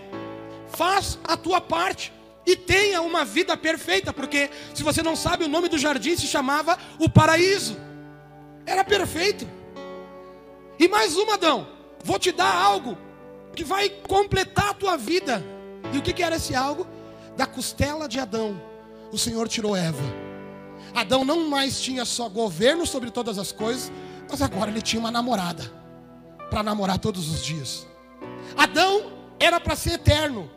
Faz 0.67 1.17
a 1.23 1.37
tua 1.37 1.61
parte 1.61 2.11
e 2.45 2.55
tenha 2.55 3.01
uma 3.01 3.23
vida 3.23 3.55
perfeita, 3.55 4.11
porque 4.11 4.49
se 4.73 4.83
você 4.83 5.01
não 5.01 5.15
sabe, 5.15 5.45
o 5.45 5.47
nome 5.47 5.69
do 5.69 5.77
jardim 5.77 6.15
se 6.17 6.27
chamava 6.27 6.77
o 6.99 7.09
paraíso. 7.09 7.77
Era 8.65 8.83
perfeito. 8.83 9.47
E 10.77 10.87
mais 10.87 11.15
uma, 11.15 11.35
Adão, 11.35 11.67
vou 12.03 12.19
te 12.19 12.31
dar 12.31 12.53
algo 12.53 12.97
que 13.55 13.63
vai 13.63 13.89
completar 13.89 14.69
a 14.69 14.73
tua 14.73 14.97
vida. 14.97 15.43
E 15.93 15.97
o 15.97 16.01
que, 16.01 16.13
que 16.13 16.23
era 16.23 16.35
esse 16.35 16.53
algo? 16.53 16.85
Da 17.37 17.45
costela 17.45 18.07
de 18.07 18.19
Adão, 18.19 18.61
o 19.11 19.17
Senhor 19.17 19.47
tirou 19.47 19.75
Eva. 19.75 20.03
Adão 20.93 21.23
não 21.23 21.47
mais 21.47 21.79
tinha 21.79 22.03
só 22.03 22.27
governo 22.27 22.85
sobre 22.85 23.11
todas 23.11 23.37
as 23.37 23.51
coisas, 23.51 23.91
mas 24.29 24.41
agora 24.41 24.69
ele 24.69 24.81
tinha 24.81 24.99
uma 24.99 25.11
namorada 25.11 25.63
para 26.49 26.63
namorar 26.63 26.97
todos 26.97 27.29
os 27.29 27.43
dias. 27.43 27.87
Adão 28.55 29.11
era 29.39 29.59
para 29.59 29.75
ser 29.75 29.93
eterno. 29.93 30.49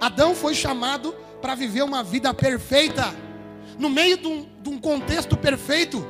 Adão 0.00 0.34
foi 0.34 0.54
chamado 0.54 1.14
para 1.40 1.54
viver 1.54 1.82
uma 1.82 2.02
vida 2.02 2.32
perfeita, 2.34 3.14
no 3.78 3.88
meio 3.88 4.16
de 4.16 4.26
um, 4.26 4.48
de 4.60 4.68
um 4.68 4.78
contexto 4.78 5.36
perfeito. 5.36 6.04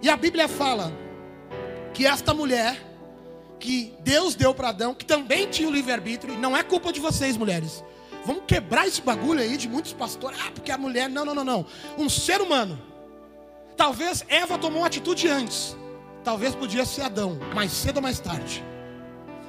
E 0.00 0.08
a 0.08 0.16
Bíblia 0.16 0.48
fala 0.48 0.92
que 1.92 2.06
esta 2.06 2.32
mulher, 2.32 2.80
que 3.58 3.94
Deus 4.00 4.34
deu 4.34 4.54
para 4.54 4.68
Adão, 4.68 4.94
que 4.94 5.04
também 5.04 5.48
tinha 5.48 5.68
o 5.68 5.72
livre-arbítrio, 5.72 6.38
não 6.38 6.56
é 6.56 6.62
culpa 6.62 6.92
de 6.92 7.00
vocês, 7.00 7.36
mulheres. 7.36 7.82
Vamos 8.24 8.42
quebrar 8.46 8.86
esse 8.86 9.00
bagulho 9.00 9.40
aí 9.40 9.56
de 9.56 9.68
muitos 9.68 9.92
pastores. 9.92 10.38
Ah, 10.44 10.50
porque 10.52 10.70
a 10.70 10.78
mulher. 10.78 11.08
Não, 11.08 11.24
não, 11.24 11.34
não, 11.34 11.44
não. 11.44 11.66
Um 11.96 12.08
ser 12.08 12.40
humano. 12.40 12.78
Talvez 13.76 14.24
Eva 14.28 14.58
tomou 14.58 14.80
uma 14.80 14.86
atitude 14.86 15.28
antes. 15.28 15.76
Talvez 16.22 16.54
podia 16.54 16.84
ser 16.84 17.02
Adão, 17.02 17.38
mais 17.54 17.72
cedo 17.72 17.96
ou 17.96 18.02
mais 18.02 18.20
tarde. 18.20 18.62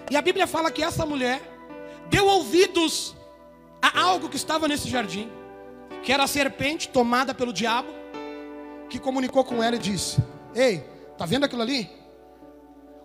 E 0.09 0.17
a 0.17 0.21
Bíblia 0.21 0.47
fala 0.47 0.71
que 0.71 0.83
essa 0.83 1.05
mulher 1.05 1.41
deu 2.09 2.25
ouvidos 2.25 3.15
a 3.81 3.99
algo 4.01 4.27
que 4.27 4.35
estava 4.35 4.67
nesse 4.67 4.89
jardim, 4.89 5.29
que 6.03 6.11
era 6.11 6.23
a 6.23 6.27
serpente 6.27 6.89
tomada 6.89 7.33
pelo 7.33 7.53
diabo, 7.53 7.89
que 8.89 8.99
comunicou 8.99 9.43
com 9.43 9.61
ela 9.61 9.75
e 9.75 9.79
disse: 9.79 10.21
Ei, 10.55 10.83
tá 11.17 11.25
vendo 11.25 11.45
aquilo 11.45 11.61
ali? 11.61 11.89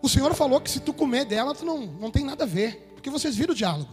O 0.03 0.09
Senhor 0.09 0.35
falou 0.35 0.61
que 0.61 0.71
se 0.71 0.81
tu 0.81 0.93
comer 0.93 1.25
dela, 1.25 1.55
tu 1.55 1.65
não, 1.65 1.79
não 1.79 2.11
tem 2.11 2.25
nada 2.25 2.45
a 2.45 2.47
ver, 2.47 2.93
porque 2.95 3.11
vocês 3.11 3.37
viram 3.37 3.53
o 3.53 3.57
diálogo. 3.57 3.91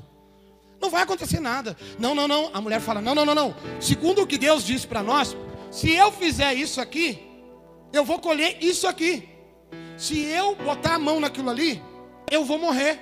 Não 0.82 0.90
vai 0.90 1.04
acontecer 1.04 1.40
nada. 1.40 1.78
Não, 2.00 2.16
não, 2.16 2.28
não. 2.28 2.50
A 2.54 2.60
mulher 2.60 2.82
fala: 2.82 3.02
Não, 3.02 3.14
não, 3.14 3.26
não, 3.26 3.36
não. 3.36 3.56
Segundo 3.80 4.24
o 4.24 4.28
que 4.28 4.38
Deus 4.38 4.66
disse 4.66 4.88
para 4.88 5.04
nós, 5.04 5.36
se 5.70 5.92
eu 5.92 6.12
fizer 6.12 6.54
isso 6.54 6.82
aqui, 6.82 7.22
eu 7.94 8.04
vou 8.04 8.20
colher 8.20 8.58
isso 8.64 8.88
aqui. 8.88 9.30
Se 9.98 10.20
eu 10.20 10.56
botar 10.56 10.96
a 10.96 11.00
mão 11.00 11.20
naquilo 11.20 11.50
ali, 11.50 11.82
eu 12.32 12.46
vou 12.46 12.58
morrer. 12.58 13.00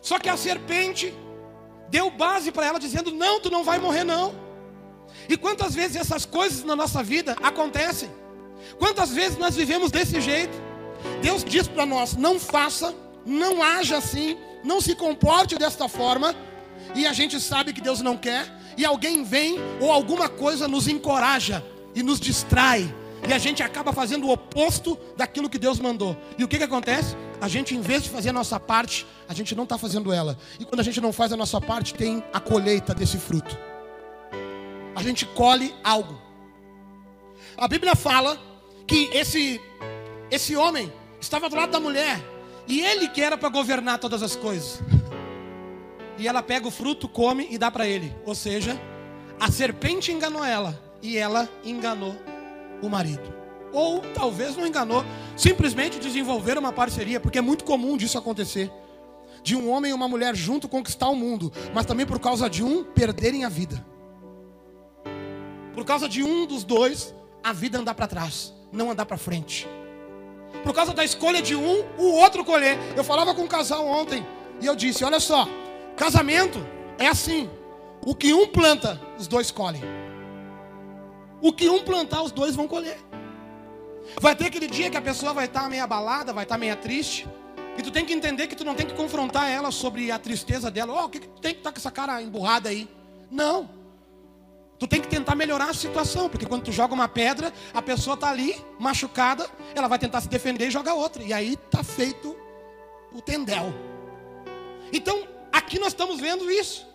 Só 0.00 0.18
que 0.18 0.28
a 0.28 0.36
serpente 0.36 1.12
deu 1.90 2.10
base 2.10 2.50
para 2.52 2.66
ela 2.66 2.78
dizendo: 2.78 3.10
Não, 3.10 3.40
tu 3.40 3.50
não 3.50 3.64
vai 3.64 3.78
morrer, 3.78 4.04
não. 4.04 4.32
E 5.28 5.36
quantas 5.36 5.74
vezes 5.74 5.96
essas 5.96 6.24
coisas 6.24 6.64
na 6.64 6.76
nossa 6.76 7.02
vida 7.02 7.36
acontecem? 7.42 8.08
Quantas 8.78 9.10
vezes 9.10 9.36
nós 9.36 9.56
vivemos 9.56 9.90
desse 9.90 10.20
jeito? 10.20 10.56
Deus 11.20 11.44
diz 11.44 11.66
para 11.68 11.84
nós: 11.84 12.16
Não 12.16 12.38
faça, 12.38 12.94
não 13.26 13.62
haja 13.62 13.98
assim, 13.98 14.38
não 14.64 14.80
se 14.80 14.94
comporte 14.94 15.56
desta 15.56 15.88
forma. 15.88 16.34
E 16.94 17.06
a 17.06 17.12
gente 17.12 17.38
sabe 17.40 17.72
que 17.72 17.80
Deus 17.80 18.00
não 18.00 18.16
quer, 18.16 18.50
e 18.76 18.84
alguém 18.84 19.22
vem 19.22 19.58
ou 19.80 19.92
alguma 19.92 20.28
coisa 20.28 20.66
nos 20.66 20.88
encoraja 20.88 21.64
e 21.94 22.02
nos 22.02 22.18
distrai, 22.18 22.92
e 23.28 23.32
a 23.32 23.38
gente 23.38 23.62
acaba 23.62 23.92
fazendo 23.92 24.26
o 24.26 24.32
oposto 24.32 24.98
daquilo 25.16 25.48
que 25.48 25.58
Deus 25.58 25.78
mandou. 25.78 26.16
E 26.38 26.42
o 26.42 26.48
que, 26.48 26.58
que 26.58 26.64
acontece? 26.64 27.14
A 27.40 27.48
gente, 27.48 27.74
em 27.74 27.80
vez 27.80 28.02
de 28.02 28.10
fazer 28.10 28.30
a 28.30 28.32
nossa 28.32 28.60
parte, 28.60 29.06
a 29.26 29.32
gente 29.32 29.54
não 29.54 29.64
está 29.64 29.78
fazendo 29.78 30.12
ela. 30.12 30.36
E 30.58 30.64
quando 30.64 30.80
a 30.80 30.82
gente 30.82 31.00
não 31.00 31.12
faz 31.12 31.32
a 31.32 31.36
nossa 31.36 31.60
parte, 31.60 31.94
tem 31.94 32.22
a 32.32 32.38
colheita 32.38 32.94
desse 32.94 33.16
fruto. 33.16 33.58
A 34.94 35.02
gente 35.02 35.24
colhe 35.24 35.74
algo. 35.82 36.20
A 37.56 37.66
Bíblia 37.66 37.96
fala 37.96 38.38
que 38.86 39.08
esse, 39.12 39.58
esse 40.30 40.54
homem 40.54 40.92
estava 41.18 41.48
do 41.48 41.56
lado 41.56 41.70
da 41.70 41.80
mulher. 41.80 42.20
E 42.68 42.80
ele 42.82 43.08
que 43.08 43.22
era 43.22 43.38
para 43.38 43.48
governar 43.48 43.98
todas 43.98 44.22
as 44.22 44.36
coisas. 44.36 44.80
E 46.18 46.28
ela 46.28 46.42
pega 46.42 46.68
o 46.68 46.70
fruto, 46.70 47.08
come 47.08 47.48
e 47.50 47.56
dá 47.56 47.70
para 47.70 47.86
ele. 47.88 48.14
Ou 48.26 48.34
seja, 48.34 48.78
a 49.38 49.50
serpente 49.50 50.12
enganou 50.12 50.44
ela. 50.44 50.78
E 51.00 51.16
ela 51.16 51.48
enganou 51.64 52.14
o 52.82 52.88
marido. 52.90 53.39
Ou 53.72 54.00
talvez 54.14 54.56
não 54.56 54.66
enganou, 54.66 55.04
simplesmente 55.36 55.98
desenvolveram 55.98 56.60
uma 56.60 56.72
parceria, 56.72 57.20
porque 57.20 57.38
é 57.38 57.42
muito 57.42 57.64
comum 57.64 57.96
disso 57.96 58.18
acontecer. 58.18 58.70
De 59.42 59.56
um 59.56 59.70
homem 59.70 59.90
e 59.90 59.94
uma 59.94 60.08
mulher 60.08 60.34
junto 60.34 60.68
conquistar 60.68 61.08
o 61.08 61.16
mundo, 61.16 61.52
mas 61.72 61.86
também 61.86 62.04
por 62.04 62.18
causa 62.18 62.48
de 62.50 62.62
um 62.62 62.84
perderem 62.84 63.44
a 63.44 63.48
vida. 63.48 63.84
Por 65.74 65.84
causa 65.84 66.08
de 66.08 66.22
um 66.22 66.46
dos 66.46 66.64
dois, 66.64 67.14
a 67.42 67.52
vida 67.52 67.78
andar 67.78 67.94
para 67.94 68.06
trás, 68.06 68.52
não 68.72 68.90
andar 68.90 69.06
para 69.06 69.16
frente. 69.16 69.66
Por 70.62 70.74
causa 70.74 70.92
da 70.92 71.04
escolha 71.04 71.40
de 71.40 71.54
um, 71.54 71.84
o 71.96 72.16
outro 72.16 72.44
colher. 72.44 72.78
Eu 72.96 73.04
falava 73.04 73.34
com 73.34 73.42
um 73.42 73.48
casal 73.48 73.86
ontem 73.86 74.26
e 74.60 74.66
eu 74.66 74.76
disse: 74.76 75.04
Olha 75.04 75.20
só, 75.20 75.48
casamento 75.96 76.58
é 76.98 77.06
assim: 77.06 77.48
o 78.04 78.14
que 78.14 78.32
um 78.32 78.46
planta, 78.46 79.00
os 79.18 79.26
dois 79.26 79.50
colhem. 79.50 79.82
O 81.40 81.52
que 81.52 81.68
um 81.68 81.82
plantar, 81.82 82.22
os 82.22 82.32
dois 82.32 82.54
vão 82.54 82.68
colher. 82.68 82.98
Vai 84.18 84.34
ter 84.34 84.46
aquele 84.46 84.66
dia 84.66 84.90
que 84.90 84.96
a 84.96 85.02
pessoa 85.02 85.32
vai 85.32 85.44
estar 85.44 85.68
meio 85.68 85.84
abalada, 85.84 86.32
vai 86.32 86.44
estar 86.44 86.58
meio 86.58 86.76
triste. 86.76 87.28
E 87.76 87.82
tu 87.82 87.90
tem 87.90 88.04
que 88.04 88.12
entender 88.12 88.46
que 88.46 88.56
tu 88.56 88.64
não 88.64 88.74
tem 88.74 88.86
que 88.86 88.94
confrontar 88.94 89.48
ela 89.48 89.70
sobre 89.70 90.10
a 90.10 90.18
tristeza 90.18 90.70
dela. 90.70 90.92
Oh, 90.92 91.06
o 91.06 91.08
que, 91.08 91.20
que 91.20 91.28
tu 91.28 91.40
tem 91.40 91.52
que 91.52 91.60
estar 91.60 91.70
tá 91.70 91.74
com 91.74 91.78
essa 91.78 91.90
cara 91.90 92.20
emburrada 92.20 92.68
aí? 92.68 92.88
Não. 93.30 93.70
Tu 94.78 94.86
tem 94.86 95.00
que 95.00 95.08
tentar 95.08 95.34
melhorar 95.34 95.68
a 95.68 95.74
situação, 95.74 96.28
porque 96.28 96.46
quando 96.46 96.64
tu 96.64 96.72
joga 96.72 96.94
uma 96.94 97.06
pedra, 97.06 97.52
a 97.72 97.82
pessoa 97.82 98.14
está 98.14 98.30
ali, 98.30 98.56
machucada, 98.78 99.46
ela 99.74 99.88
vai 99.88 99.98
tentar 99.98 100.20
se 100.22 100.28
defender 100.28 100.68
e 100.68 100.70
joga 100.70 100.94
outra. 100.94 101.22
E 101.22 101.32
aí 101.32 101.52
está 101.52 101.84
feito 101.84 102.34
o 103.12 103.20
tendel. 103.20 103.72
Então, 104.92 105.28
aqui 105.52 105.78
nós 105.78 105.88
estamos 105.88 106.18
vendo 106.18 106.50
isso. 106.50 106.88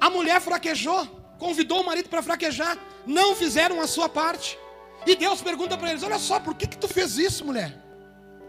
A 0.00 0.08
mulher 0.08 0.40
fraquejou, 0.40 1.06
convidou 1.38 1.82
o 1.82 1.86
marido 1.86 2.08
para 2.08 2.22
fraquejar, 2.22 2.78
não 3.06 3.34
fizeram 3.34 3.80
a 3.80 3.86
sua 3.86 4.08
parte. 4.08 4.58
E 5.06 5.16
Deus 5.16 5.40
pergunta 5.40 5.76
para 5.76 5.90
eles: 5.90 6.02
Olha 6.02 6.18
só, 6.18 6.40
por 6.40 6.54
que, 6.54 6.66
que 6.66 6.78
tu 6.78 6.88
fez 6.88 7.18
isso, 7.18 7.44
mulher? 7.44 7.76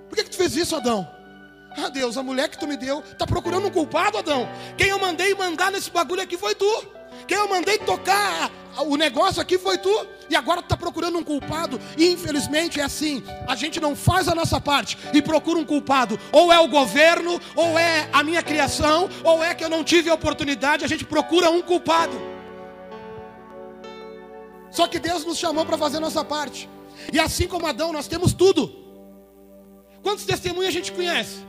Por 0.10 0.16
que, 0.16 0.24
que 0.24 0.30
tu 0.30 0.38
fez 0.38 0.56
isso, 0.56 0.76
Adão? 0.76 1.10
Ah, 1.78 1.88
Deus, 1.88 2.18
a 2.18 2.24
mulher 2.24 2.50
que 2.50 2.58
tu 2.58 2.68
me 2.68 2.76
deu 2.76 3.00
está 3.00 3.26
procurando 3.26 3.68
um 3.68 3.72
culpado, 3.72 4.18
Adão. 4.18 4.48
Quem 4.78 4.90
eu 4.90 5.00
mandei 5.00 5.34
mandar 5.34 5.72
nesse 5.72 5.90
bagulho 5.90 6.22
aqui 6.22 6.38
foi 6.38 6.54
tu. 6.54 6.86
Quem 7.28 7.38
eu 7.38 7.48
mandei 7.48 7.78
tocar 7.78 8.52
o 8.80 8.96
negócio 8.98 9.42
aqui 9.42 9.58
foi 9.58 9.78
tu. 9.78 10.08
E 10.30 10.36
agora 10.36 10.62
tu 10.62 10.66
está 10.66 10.78
procurando 10.78 11.18
um 11.18 11.24
culpado. 11.24 11.80
E 11.98 12.10
infelizmente 12.10 12.80
é 12.80 12.84
assim: 12.84 13.24
a 13.48 13.56
gente 13.56 13.80
não 13.80 13.96
faz 13.96 14.28
a 14.28 14.36
nossa 14.36 14.60
parte 14.60 14.98
e 15.14 15.22
procura 15.22 15.60
um 15.60 15.66
culpado. 15.66 16.20
Ou 16.32 16.52
é 16.52 16.60
o 16.60 16.68
governo, 16.68 17.40
ou 17.56 17.80
é 17.80 18.10
a 18.12 18.22
minha 18.24 18.44
criação, 18.44 19.10
ou 19.24 19.44
é 19.44 19.56
que 19.56 19.64
eu 19.64 19.70
não 19.70 19.84
tive 19.84 20.10
a 20.10 20.14
oportunidade. 20.14 20.84
A 20.84 20.88
gente 20.88 21.06
procura 21.06 21.50
um 21.50 21.62
culpado. 21.62 22.31
Só 24.72 24.88
que 24.88 25.00
Deus 25.00 25.26
nos 25.26 25.38
chamou 25.38 25.66
para 25.66 25.78
fazer 25.78 25.98
a 25.98 26.02
nossa 26.02 26.24
parte. 26.24 26.70
E 27.12 27.20
assim 27.20 27.48
como 27.48 27.68
Adão, 27.68 27.92
nós 27.92 28.08
temos 28.08 28.34
tudo. 28.34 28.74
Quantos 30.02 30.26
testemunhos 30.26 30.70
a 30.70 30.72
gente 30.72 30.92
conhece? 30.92 31.40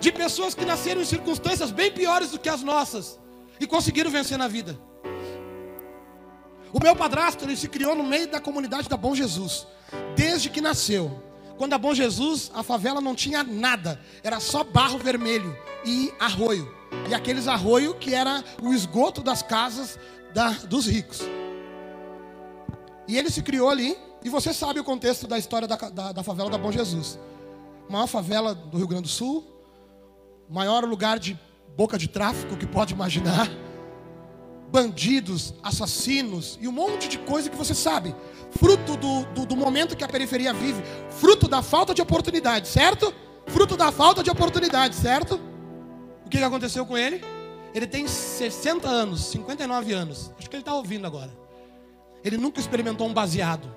De 0.00 0.12
pessoas 0.12 0.54
que 0.54 0.64
nasceram 0.64 1.00
em 1.00 1.04
circunstâncias 1.04 1.70
bem 1.70 1.90
piores 1.90 2.30
do 2.30 2.38
que 2.38 2.48
as 2.48 2.62
nossas 2.62 3.18
e 3.58 3.66
conseguiram 3.66 4.10
vencer 4.10 4.36
na 4.36 4.48
vida. 4.48 4.78
O 6.72 6.82
meu 6.82 6.94
padrasto, 6.94 7.44
ele 7.44 7.56
se 7.56 7.68
criou 7.68 7.94
no 7.94 8.02
meio 8.02 8.28
da 8.28 8.40
comunidade 8.40 8.88
da 8.88 8.96
Bom 8.96 9.14
Jesus, 9.14 9.66
desde 10.14 10.50
que 10.50 10.60
nasceu. 10.60 11.22
Quando 11.56 11.72
a 11.72 11.78
Bom 11.78 11.94
Jesus, 11.94 12.50
a 12.52 12.62
favela 12.62 13.00
não 13.00 13.14
tinha 13.14 13.42
nada, 13.42 13.98
era 14.22 14.40
só 14.40 14.62
barro 14.62 14.98
vermelho 14.98 15.56
e 15.86 16.12
arroio. 16.18 16.74
E 17.08 17.14
aqueles 17.14 17.48
arroio 17.48 17.94
que 17.94 18.12
era 18.12 18.44
o 18.60 18.74
esgoto 18.74 19.22
das 19.22 19.42
casas 19.42 19.98
da, 20.34 20.50
dos 20.50 20.86
ricos. 20.86 21.22
E 23.08 23.16
ele 23.16 23.30
se 23.30 23.42
criou 23.42 23.68
ali, 23.68 23.96
e 24.24 24.28
você 24.28 24.52
sabe 24.52 24.80
o 24.80 24.84
contexto 24.84 25.26
da 25.26 25.38
história 25.38 25.68
da, 25.68 25.76
da, 25.76 26.12
da 26.12 26.22
favela 26.22 26.50
da 26.50 26.58
Bom 26.58 26.72
Jesus. 26.72 27.18
Maior 27.88 28.06
favela 28.06 28.54
do 28.54 28.76
Rio 28.76 28.88
Grande 28.88 29.04
do 29.04 29.08
Sul, 29.08 29.44
maior 30.48 30.84
lugar 30.84 31.18
de 31.18 31.38
boca 31.76 31.98
de 31.98 32.08
tráfico 32.08 32.56
que 32.56 32.66
pode 32.66 32.94
imaginar. 32.94 33.48
Bandidos, 34.68 35.54
assassinos 35.62 36.58
e 36.60 36.66
um 36.66 36.72
monte 36.72 37.08
de 37.08 37.18
coisa 37.18 37.48
que 37.48 37.56
você 37.56 37.74
sabe. 37.74 38.14
Fruto 38.50 38.96
do, 38.96 39.24
do, 39.26 39.46
do 39.46 39.56
momento 39.56 39.96
que 39.96 40.02
a 40.02 40.08
periferia 40.08 40.52
vive. 40.52 40.82
Fruto 41.10 41.46
da 41.46 41.62
falta 41.62 41.94
de 41.94 42.02
oportunidade, 42.02 42.66
certo? 42.66 43.14
Fruto 43.46 43.76
da 43.76 43.92
falta 43.92 44.24
de 44.24 44.30
oportunidade, 44.30 44.96
certo? 44.96 45.40
O 46.24 46.28
que 46.28 46.38
aconteceu 46.38 46.84
com 46.84 46.98
ele? 46.98 47.22
Ele 47.72 47.86
tem 47.86 48.08
60 48.08 48.88
anos, 48.88 49.26
59 49.26 49.92
anos. 49.92 50.32
Acho 50.36 50.50
que 50.50 50.56
ele 50.56 50.62
está 50.62 50.74
ouvindo 50.74 51.06
agora. 51.06 51.45
Ele 52.26 52.36
nunca 52.36 52.58
experimentou 52.58 53.06
um 53.06 53.14
baseado. 53.14 53.72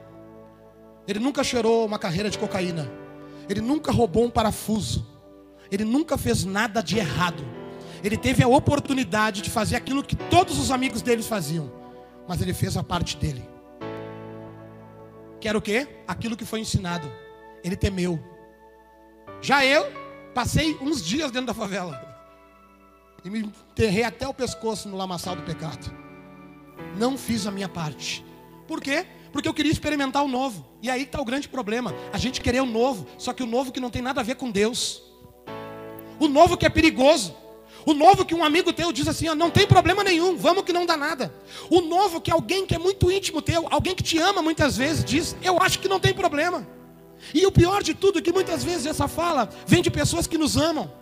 Ele 1.08 1.20
nunca 1.20 1.44
cheirou 1.44 1.86
uma 1.86 2.00
carreira 2.00 2.32
de 2.32 2.40
cocaína. 2.40 2.92
Ele 3.48 3.62
nunca 3.62 3.92
roubou 3.92 4.26
um 4.26 4.30
parafuso. 4.30 5.06
Ele 5.72 5.86
nunca 5.86 6.18
fez 6.18 6.46
nada 6.46 6.82
de 6.82 6.98
errado. 6.98 7.46
Ele 8.04 8.18
teve 8.18 8.42
a 8.44 8.48
oportunidade 8.48 9.44
de 9.44 9.52
fazer 9.52 9.76
aquilo 9.76 10.02
que 10.02 10.16
todos 10.16 10.58
os 10.58 10.72
amigos 10.72 11.04
dele 11.04 11.22
faziam. 11.22 11.72
Mas 12.28 12.42
ele 12.42 12.52
fez 12.52 12.76
a 12.76 12.84
parte 12.84 13.18
dele. 13.18 13.48
Que 15.40 15.48
era 15.48 15.56
o 15.56 15.62
quê? 15.62 15.88
Aquilo 16.08 16.36
que 16.36 16.44
foi 16.44 16.60
ensinado. 16.60 17.08
Ele 17.64 17.76
temeu. 17.76 18.20
Já 19.44 19.64
eu 19.64 19.86
passei 20.34 20.76
uns 20.82 21.06
dias 21.06 21.30
dentro 21.30 21.46
da 21.46 21.54
favela. 21.54 22.04
E 23.24 23.30
me 23.30 23.42
enterrei 23.42 24.06
até 24.06 24.28
o 24.28 24.34
pescoço 24.34 24.90
no 24.90 24.98
lamaçal 24.98 25.36
do 25.36 25.44
pecado. 25.44 25.94
Não 26.98 27.16
fiz 27.16 27.46
a 27.46 27.52
minha 27.52 27.70
parte. 27.70 28.28
Por 28.70 28.80
quê? 28.80 29.04
Porque 29.32 29.50
eu 29.50 29.54
queria 29.54 29.72
experimentar 29.72 30.24
o 30.24 30.28
novo. 30.28 30.64
E 30.80 30.92
aí 30.92 31.02
está 31.02 31.20
o 31.20 31.26
grande 31.26 31.50
problema. 31.50 31.92
A 32.14 32.20
gente 32.20 32.40
querer 32.40 32.62
o 32.62 32.68
novo, 32.68 33.08
só 33.18 33.34
que 33.34 33.42
o 33.42 33.48
novo 33.48 33.72
que 33.72 33.80
não 33.80 33.90
tem 33.90 34.00
nada 34.00 34.22
a 34.22 34.24
ver 34.24 34.36
com 34.36 34.52
Deus. 34.52 35.02
O 36.20 36.28
novo 36.28 36.56
que 36.56 36.68
é 36.68 36.70
perigoso. 36.70 37.36
O 37.84 37.96
novo 37.96 38.24
que 38.24 38.36
um 38.36 38.44
amigo 38.44 38.72
teu 38.72 38.92
diz 38.92 39.08
assim, 39.08 39.28
ó, 39.28 39.34
não 39.34 39.50
tem 39.50 39.66
problema 39.66 40.04
nenhum, 40.04 40.38
vamos 40.38 40.64
que 40.64 40.72
não 40.72 40.86
dá 40.86 40.96
nada. 40.96 41.34
O 41.68 41.82
novo 41.82 42.22
que 42.22 42.30
alguém 42.30 42.64
que 42.64 42.76
é 42.76 42.78
muito 42.78 43.12
íntimo 43.12 43.42
teu, 43.42 43.66
alguém 43.72 43.96
que 43.96 44.04
te 44.04 44.20
ama 44.20 44.40
muitas 44.40 44.78
vezes, 44.78 45.04
diz, 45.04 45.36
eu 45.42 45.60
acho 45.60 45.80
que 45.80 45.88
não 45.88 46.00
tem 46.00 46.14
problema. 46.14 46.68
E 47.34 47.48
o 47.48 47.52
pior 47.52 47.82
de 47.82 47.96
tudo 47.96 48.20
é 48.20 48.22
que 48.22 48.32
muitas 48.32 48.64
vezes 48.64 48.86
essa 48.86 49.08
fala 49.08 49.50
vem 49.66 49.82
de 49.82 49.90
pessoas 49.90 50.28
que 50.28 50.38
nos 50.38 50.56
amam, 50.56 50.94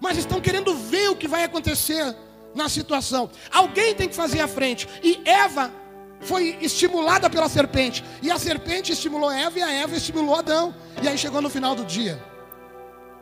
mas 0.00 0.18
estão 0.18 0.40
querendo 0.40 0.74
ver 0.74 1.08
o 1.10 1.14
que 1.14 1.28
vai 1.28 1.44
acontecer 1.44 2.16
na 2.52 2.68
situação. 2.68 3.30
Alguém 3.52 3.94
tem 3.94 4.08
que 4.08 4.16
fazer 4.16 4.40
a 4.40 4.48
frente. 4.48 4.88
E 5.04 5.20
Eva 5.24 5.85
foi 6.26 6.58
estimulada 6.60 7.30
pela 7.30 7.48
serpente. 7.48 8.04
E 8.20 8.30
a 8.30 8.38
serpente 8.38 8.92
estimulou 8.92 9.30
Eva 9.30 9.58
e 9.58 9.62
a 9.62 9.72
Eva 9.72 9.96
estimulou 9.96 10.34
Adão. 10.34 10.74
E 11.02 11.08
aí 11.08 11.16
chegou 11.16 11.40
no 11.40 11.48
final 11.48 11.74
do 11.74 11.84
dia. 11.84 12.22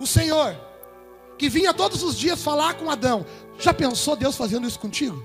O 0.00 0.06
Senhor, 0.06 0.56
que 1.38 1.48
vinha 1.48 1.72
todos 1.72 2.02
os 2.02 2.18
dias 2.18 2.42
falar 2.42 2.74
com 2.74 2.90
Adão, 2.90 3.24
já 3.58 3.72
pensou 3.72 4.16
Deus 4.16 4.36
fazendo 4.36 4.66
isso 4.66 4.78
contigo? 4.78 5.22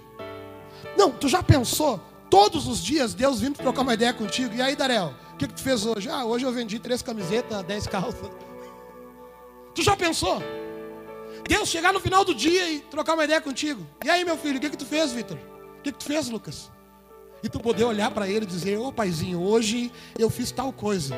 Não, 0.98 1.12
tu 1.12 1.27
já 1.27 1.41
pensou 1.41 2.00
todos 2.29 2.67
os 2.67 2.83
dias 2.83 3.13
Deus 3.13 3.39
vindo 3.39 3.57
trocar 3.57 3.81
uma 3.81 3.93
ideia 3.93 4.13
contigo? 4.13 4.53
E 4.53 4.62
aí, 4.62 4.75
Darel, 4.75 5.13
o 5.33 5.38
que, 5.38 5.48
que 5.48 5.53
tu 5.53 5.62
fez 5.62 5.86
hoje? 5.86 6.09
Ah, 6.09 6.25
hoje 6.25 6.45
eu 6.45 6.51
vendi 6.51 6.77
três 6.77 7.01
camisetas, 7.01 7.63
dez 7.63 7.88
calças. 7.88 8.29
Tu 9.74 9.83
já 9.83 9.95
pensou? 9.95 10.41
Deus 11.48 11.69
chegar 11.69 11.93
no 11.93 12.01
final 12.01 12.25
do 12.25 12.36
dia 12.36 12.69
e 12.69 12.79
trocar 12.79 13.13
uma 13.13 13.24
ideia 13.24 13.39
contigo. 13.39 13.86
E 14.03 14.09
aí, 14.09 14.25
meu 14.25 14.36
filho, 14.36 14.57
o 14.57 14.59
que, 14.59 14.69
que 14.69 14.75
tu 14.75 14.86
fez, 14.86 15.12
Vitor? 15.12 15.38
O 15.77 15.81
que, 15.81 15.91
que 15.93 16.00
tu 16.00 16.03
fez, 16.03 16.27
Lucas? 16.27 16.69
E 17.41 17.50
tu 17.50 17.60
poder 17.60 17.86
olhar 17.86 18.12
para 18.12 18.27
ele 18.27 18.46
e 18.46 18.48
dizer, 18.48 18.77
ô 18.77 18.88
oh, 18.88 18.93
paizinho, 18.93 19.41
hoje 19.41 19.91
eu 20.17 20.29
fiz 20.29 20.51
tal 20.51 20.74
coisa. 20.74 21.15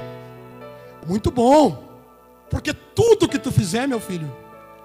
Muito 1.07 1.31
bom. 1.31 1.89
Porque 2.49 2.73
tudo 2.73 3.27
que 3.27 3.39
tu 3.39 3.51
fizer, 3.51 3.87
meu 3.87 3.99
filho, 3.99 4.31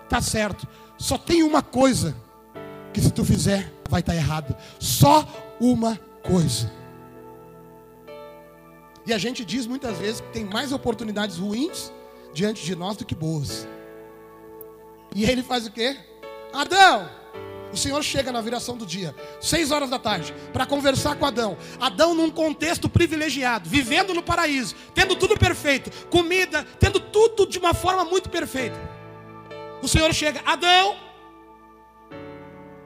tá 0.08 0.20
certo. 0.20 0.66
Só 0.96 1.18
tem 1.18 1.42
uma 1.42 1.62
coisa 1.62 2.16
que 2.92 3.00
se 3.00 3.10
tu 3.10 3.24
fizer 3.24 3.72
vai 3.88 4.00
estar 4.00 4.12
tá 4.12 4.16
errado. 4.16 4.56
Só 4.78 5.26
uma 5.60 5.98
coisa. 6.22 6.72
E 9.06 9.12
a 9.12 9.18
gente 9.18 9.44
diz 9.44 9.66
muitas 9.66 9.98
vezes 9.98 10.20
que 10.20 10.28
tem 10.28 10.44
mais 10.44 10.72
oportunidades 10.72 11.36
ruins 11.36 11.92
diante 12.32 12.64
de 12.64 12.74
nós 12.74 12.96
do 12.96 13.04
que 13.04 13.14
boas. 13.14 13.68
E 15.14 15.24
ele 15.24 15.42
faz 15.42 15.66
o 15.66 15.70
quê? 15.70 15.96
Adão, 16.52 17.08
o 17.76 17.78
Senhor 17.78 18.02
chega 18.02 18.32
na 18.32 18.40
viração 18.40 18.74
do 18.74 18.86
dia, 18.86 19.14
seis 19.38 19.70
horas 19.70 19.90
da 19.90 19.98
tarde, 19.98 20.34
para 20.50 20.64
conversar 20.64 21.14
com 21.16 21.26
Adão. 21.26 21.58
Adão 21.78 22.14
num 22.14 22.30
contexto 22.30 22.88
privilegiado, 22.88 23.68
vivendo 23.68 24.14
no 24.14 24.22
paraíso, 24.22 24.74
tendo 24.94 25.14
tudo 25.14 25.36
perfeito, 25.36 25.90
comida, 26.08 26.66
tendo 26.80 26.98
tudo 26.98 27.46
de 27.46 27.58
uma 27.58 27.74
forma 27.74 28.02
muito 28.02 28.30
perfeita. 28.30 28.76
O 29.82 29.88
Senhor 29.88 30.10
chega, 30.14 30.40
Adão, 30.46 30.96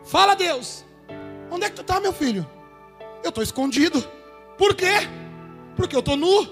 fala 0.04 0.32
a 0.32 0.34
Deus, 0.34 0.84
onde 1.52 1.66
é 1.66 1.70
que 1.70 1.76
tu 1.76 1.82
está, 1.82 2.00
meu 2.00 2.12
filho? 2.12 2.44
Eu 3.22 3.28
estou 3.28 3.44
escondido. 3.44 4.04
Por 4.58 4.74
quê? 4.74 5.08
Porque 5.76 5.94
eu 5.94 6.00
estou 6.00 6.16
nu. 6.16 6.48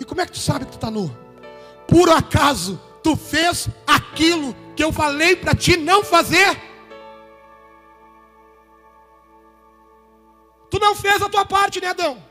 E 0.00 0.06
como 0.06 0.22
é 0.22 0.26
que 0.26 0.32
tu 0.32 0.38
sabe 0.38 0.64
que 0.64 0.70
tu 0.70 0.76
está 0.76 0.90
nu? 0.90 1.14
Por 1.86 2.08
acaso 2.08 2.80
tu 3.02 3.14
fez 3.14 3.68
aquilo 3.86 4.56
que 4.74 4.82
eu 4.82 4.90
falei 4.90 5.36
para 5.36 5.54
ti 5.54 5.76
não 5.76 6.02
fazer? 6.02 6.67
Tu 10.70 10.78
não 10.78 10.94
fez 10.94 11.20
a 11.22 11.28
tua 11.28 11.44
parte, 11.44 11.80
né, 11.80 11.88
Adão? 11.88 12.22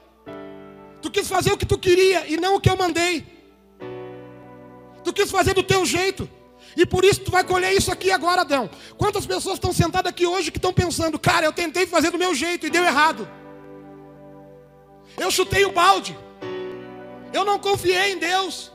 Tu 1.02 1.12
quis 1.12 1.28
fazer 1.28 1.52
o 1.52 1.58
que 1.58 1.65
tu 1.65 1.78
queria 1.78 2.28
e 2.28 2.38
não 2.38 2.56
o 2.56 2.62
que 2.62 2.69
eu 2.69 2.78
mandei. 2.78 3.26
Tu 5.04 5.13
quis 5.13 5.32
fazer 5.32 5.54
do 5.54 5.63
teu 5.63 5.86
jeito. 5.86 6.30
E 6.76 6.86
por 6.86 7.04
isso 7.04 7.21
tu 7.21 7.32
vai 7.32 7.43
colher 7.43 7.73
isso 7.73 7.91
aqui 7.91 8.12
agora, 8.12 8.41
Adão. 8.41 8.69
Quantas 8.97 9.26
pessoas 9.26 9.56
estão 9.56 9.73
sentadas 9.73 10.10
aqui 10.10 10.28
hoje 10.28 10.52
que 10.52 10.58
estão 10.58 10.73
pensando, 10.73 11.17
cara, 11.17 11.45
eu 11.45 11.54
tentei 11.54 11.88
fazer 11.88 12.12
do 12.12 12.17
meu 12.19 12.36
jeito 12.36 12.67
e 12.67 12.69
deu 12.69 12.84
errado. 12.84 13.28
Eu 15.17 15.32
chutei 15.32 15.65
o 15.65 15.71
balde. 15.71 16.17
Eu 17.34 17.43
não 17.43 17.58
confiei 17.58 18.12
em 18.12 18.19
Deus. 18.19 18.71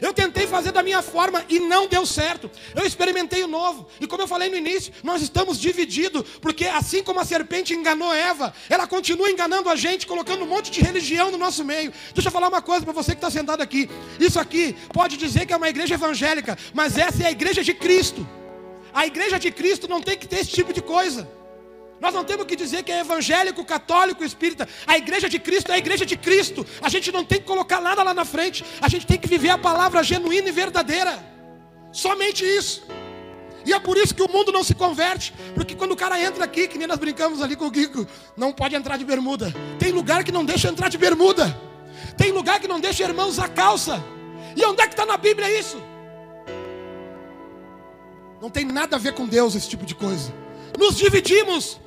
Eu 0.00 0.12
tentei 0.12 0.46
fazer 0.46 0.72
da 0.72 0.82
minha 0.82 1.02
forma 1.02 1.44
e 1.48 1.58
não 1.58 1.86
deu 1.86 2.04
certo. 2.06 2.50
Eu 2.74 2.86
experimentei 2.86 3.42
o 3.44 3.48
novo. 3.48 3.86
E 4.00 4.06
como 4.06 4.22
eu 4.22 4.28
falei 4.28 4.48
no 4.48 4.56
início, 4.56 4.92
nós 5.02 5.22
estamos 5.22 5.58
divididos, 5.58 6.22
porque 6.40 6.66
assim 6.66 7.02
como 7.02 7.20
a 7.20 7.24
serpente 7.24 7.74
enganou 7.74 8.12
Eva, 8.12 8.54
ela 8.68 8.86
continua 8.86 9.30
enganando 9.30 9.68
a 9.68 9.76
gente, 9.76 10.06
colocando 10.06 10.44
um 10.44 10.48
monte 10.48 10.70
de 10.70 10.80
religião 10.80 11.30
no 11.30 11.38
nosso 11.38 11.64
meio. 11.64 11.92
Deixa 12.14 12.28
eu 12.28 12.32
falar 12.32 12.48
uma 12.48 12.62
coisa 12.62 12.84
para 12.84 12.92
você 12.92 13.12
que 13.12 13.18
está 13.18 13.30
sentado 13.30 13.62
aqui. 13.62 13.88
Isso 14.18 14.38
aqui 14.38 14.76
pode 14.92 15.16
dizer 15.16 15.46
que 15.46 15.52
é 15.52 15.56
uma 15.56 15.68
igreja 15.68 15.94
evangélica, 15.94 16.56
mas 16.72 16.98
essa 16.98 17.22
é 17.22 17.26
a 17.26 17.30
igreja 17.30 17.62
de 17.62 17.74
Cristo. 17.74 18.26
A 18.92 19.06
igreja 19.06 19.38
de 19.38 19.50
Cristo 19.50 19.88
não 19.88 20.00
tem 20.00 20.16
que 20.16 20.28
ter 20.28 20.40
esse 20.40 20.50
tipo 20.50 20.72
de 20.72 20.80
coisa. 20.80 21.28
Nós 22.00 22.12
não 22.12 22.24
temos 22.24 22.44
que 22.44 22.56
dizer 22.56 22.82
que 22.82 22.92
é 22.92 23.00
evangélico, 23.00 23.64
católico, 23.64 24.24
espírita. 24.24 24.68
A 24.86 24.96
igreja 24.96 25.28
de 25.28 25.38
Cristo 25.38 25.72
é 25.72 25.76
a 25.76 25.78
igreja 25.78 26.04
de 26.04 26.16
Cristo. 26.16 26.66
A 26.82 26.88
gente 26.88 27.10
não 27.10 27.24
tem 27.24 27.38
que 27.38 27.46
colocar 27.46 27.80
nada 27.80 28.02
lá 28.02 28.12
na 28.12 28.24
frente. 28.24 28.64
A 28.80 28.88
gente 28.88 29.06
tem 29.06 29.18
que 29.18 29.28
viver 29.28 29.50
a 29.50 29.58
palavra 29.58 30.02
genuína 30.02 30.48
e 30.48 30.52
verdadeira. 30.52 31.18
Somente 31.92 32.44
isso. 32.44 32.82
E 33.64 33.72
é 33.72 33.78
por 33.78 33.96
isso 33.96 34.14
que 34.14 34.22
o 34.22 34.30
mundo 34.30 34.52
não 34.52 34.62
se 34.62 34.74
converte. 34.74 35.32
Porque 35.54 35.74
quando 35.74 35.92
o 35.92 35.96
cara 35.96 36.20
entra 36.20 36.44
aqui, 36.44 36.68
que 36.68 36.76
nem 36.76 36.86
nós 36.86 36.98
brincamos 36.98 37.40
ali 37.40 37.56
com 37.56 37.66
o 37.66 37.70
Guico, 37.70 38.06
não 38.36 38.52
pode 38.52 38.74
entrar 38.74 38.98
de 38.98 39.04
bermuda. 39.04 39.54
Tem 39.78 39.90
lugar 39.90 40.22
que 40.22 40.32
não 40.32 40.44
deixa 40.44 40.68
entrar 40.68 40.88
de 40.88 40.98
bermuda. 40.98 41.58
Tem 42.16 42.30
lugar 42.30 42.60
que 42.60 42.68
não 42.68 42.78
deixa 42.80 43.04
irmão 43.04 43.28
usar 43.28 43.48
calça. 43.48 44.02
E 44.54 44.64
onde 44.66 44.82
é 44.82 44.86
que 44.86 44.92
está 44.92 45.06
na 45.06 45.16
Bíblia 45.16 45.50
isso? 45.58 45.82
Não 48.42 48.50
tem 48.50 48.64
nada 48.64 48.96
a 48.96 48.98
ver 48.98 49.14
com 49.14 49.26
Deus 49.26 49.54
esse 49.54 49.68
tipo 49.68 49.86
de 49.86 49.94
coisa. 49.94 50.32
Nos 50.78 50.96
dividimos. 50.96 51.80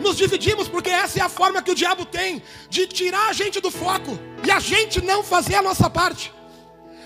Nos 0.00 0.16
dividimos 0.16 0.68
porque 0.68 0.90
essa 0.90 1.18
é 1.18 1.22
a 1.22 1.28
forma 1.28 1.62
que 1.62 1.70
o 1.70 1.74
diabo 1.74 2.04
tem 2.04 2.42
de 2.68 2.86
tirar 2.86 3.28
a 3.28 3.32
gente 3.32 3.60
do 3.60 3.70
foco 3.70 4.18
e 4.44 4.50
a 4.50 4.60
gente 4.60 5.02
não 5.02 5.22
fazer 5.22 5.56
a 5.56 5.62
nossa 5.62 5.88
parte. 5.88 6.32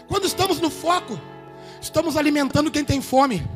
Quando 0.08 0.26
estamos 0.26 0.60
no 0.60 0.68
foco, 0.68 1.18
estamos 1.80 2.16
alimentando 2.16 2.70
quem 2.70 2.84
tem 2.84 3.00
fome. 3.00 3.48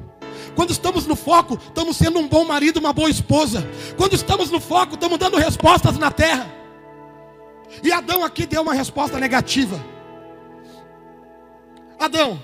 Quando 0.55 0.71
estamos 0.71 1.07
no 1.07 1.15
foco, 1.15 1.55
estamos 1.55 1.97
sendo 1.97 2.19
um 2.19 2.29
bom 2.29 2.45
marido, 2.45 2.79
uma 2.79 2.93
boa 2.93 3.11
esposa. 3.11 3.69
Quando 3.97 4.15
estamos 4.15 4.51
no 4.51 4.61
foco, 4.61 4.95
estamos 4.95 5.19
dando 5.19 5.37
respostas 5.37 5.99
na 5.99 6.11
terra. 6.11 6.51
E 7.83 7.93
Adão 7.93 8.25
aqui 8.25 8.47
deu 8.47 8.63
uma 8.63 8.73
resposta 8.73 9.19
negativa. 9.19 9.79
Adão, 11.99 12.41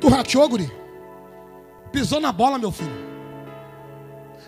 tu 0.00 0.08
rateou, 0.08 0.48
guri? 0.48 0.70
Pisou 1.90 2.20
na 2.20 2.30
bola, 2.30 2.58
meu 2.58 2.70
filho. 2.70 3.11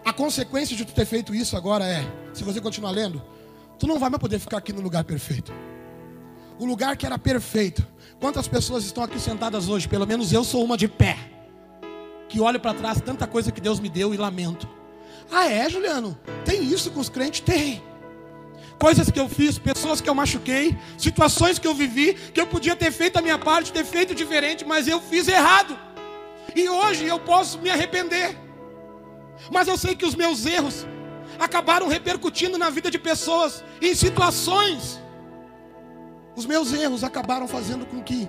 A 0.05 0.13
consequência 0.13 0.77
de 0.77 0.85
tu 0.85 0.93
ter 0.93 1.07
feito 1.07 1.35
isso 1.35 1.57
agora 1.57 1.87
é, 1.87 2.05
se 2.35 2.45
você 2.45 2.61
continuar 2.61 2.91
lendo, 2.91 3.23
tu 3.79 3.87
não 3.87 3.99
vai 3.99 4.11
mais 4.11 4.21
poder 4.21 4.39
ficar 4.39 4.59
aqui 4.59 4.73
no 4.73 4.83
lugar 4.83 5.03
perfeito. 5.05 5.53
O 6.59 6.67
lugar 6.67 6.97
que 6.97 7.07
era 7.07 7.19
perfeito. 7.19 7.87
Quantas 8.21 8.47
pessoas 8.47 8.85
estão 8.85 9.03
aqui 9.03 9.19
sentadas 9.19 9.69
hoje? 9.69 9.89
Pelo 9.89 10.07
menos 10.07 10.33
eu 10.33 10.45
sou 10.45 10.63
uma 10.63 10.77
de 10.77 10.87
pé. 10.87 11.17
Que 12.29 12.41
olho 12.41 12.61
para 12.61 12.75
trás 12.75 13.01
tanta 13.01 13.27
coisa 13.27 13.51
que 13.51 13.61
Deus 13.61 13.81
me 13.81 13.89
deu 13.89 14.13
e 14.13 14.17
lamento. 14.17 14.69
Ah, 15.33 15.51
é, 15.51 15.69
Juliano? 15.69 16.19
Tem 16.45 16.63
isso 16.63 16.91
com 16.91 17.01
os 17.01 17.09
crentes? 17.09 17.41
Tem. 17.41 17.83
Coisas 18.79 19.11
que 19.11 19.19
eu 19.19 19.29
fiz, 19.29 19.59
pessoas 19.59 20.01
que 20.01 20.09
eu 20.09 20.15
machuquei, 20.15 20.77
situações 20.99 21.59
que 21.59 21.67
eu 21.67 21.75
vivi, 21.75 22.15
que 22.15 22.41
eu 22.41 22.47
podia 22.47 22.77
ter 22.77 22.93
feito 22.93 23.17
a 23.17 23.23
minha 23.23 23.39
parte, 23.39 23.73
ter 23.73 23.85
feito 23.85 24.15
diferente, 24.15 24.65
mas 24.65 24.87
eu 24.87 25.01
fiz 25.01 25.27
errado. 25.29 25.79
E 26.55 26.69
hoje 26.69 27.07
eu 27.07 27.19
posso 27.19 27.59
me 27.59 27.71
arrepender. 27.71 28.44
Mas 29.51 29.69
eu 29.69 29.77
sei 29.77 29.95
que 29.95 30.07
os 30.07 30.15
meus 30.15 30.47
erros 30.47 30.87
acabaram 31.39 31.89
repercutindo 31.89 32.57
na 32.59 32.71
vida 32.71 32.91
de 32.91 32.99
pessoas, 32.99 33.65
em 33.81 33.95
situações. 33.95 35.01
Os 36.37 36.47
meus 36.47 36.73
erros 36.73 37.05
acabaram 37.05 37.47
fazendo 37.47 37.87
com 37.87 38.03
que 38.03 38.29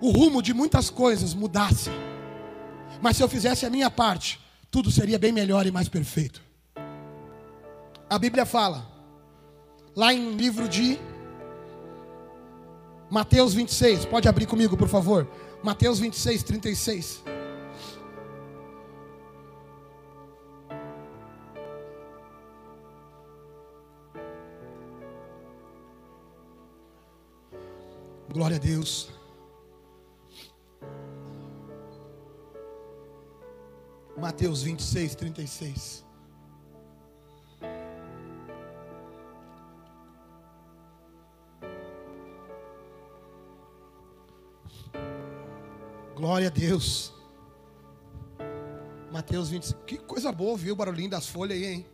o 0.00 0.10
rumo 0.10 0.42
de 0.42 0.54
muitas 0.54 0.88
coisas 0.88 1.34
mudasse. 1.34 1.90
Mas 3.00 3.16
se 3.16 3.22
eu 3.22 3.28
fizesse 3.28 3.66
a 3.66 3.70
minha 3.70 3.90
parte, 3.90 4.40
tudo 4.70 4.90
seria 4.90 5.18
bem 5.18 5.32
melhor 5.32 5.66
e 5.66 5.70
mais 5.70 5.88
perfeito. 5.88 6.42
A 8.08 8.18
Bíblia 8.18 8.44
fala, 8.44 8.86
lá 9.94 10.12
em 10.12 10.32
livro 10.32 10.68
de 10.68 10.98
Mateus 13.10 13.54
26, 13.54 14.04
pode 14.04 14.28
abrir 14.28 14.46
comigo, 14.46 14.76
por 14.76 14.88
favor. 14.88 15.28
Mateus 15.62 15.98
26, 15.98 16.42
36. 16.42 17.22
Glória 28.32 28.58
a 28.58 28.60
Deus. 28.60 29.10
Mateus 34.16 34.62
26, 34.62 35.16
36. 35.16 36.06
Glória 46.14 46.46
a 46.46 46.50
Deus. 46.50 47.12
Mateus 49.10 49.48
25. 49.48 49.84
Que 49.84 49.98
coisa 49.98 50.30
boa 50.30 50.56
viu 50.56 50.74
o 50.74 50.76
barulhinho 50.76 51.10
das 51.10 51.26
folhas 51.26 51.58
aí, 51.58 51.64
hein? 51.64 51.86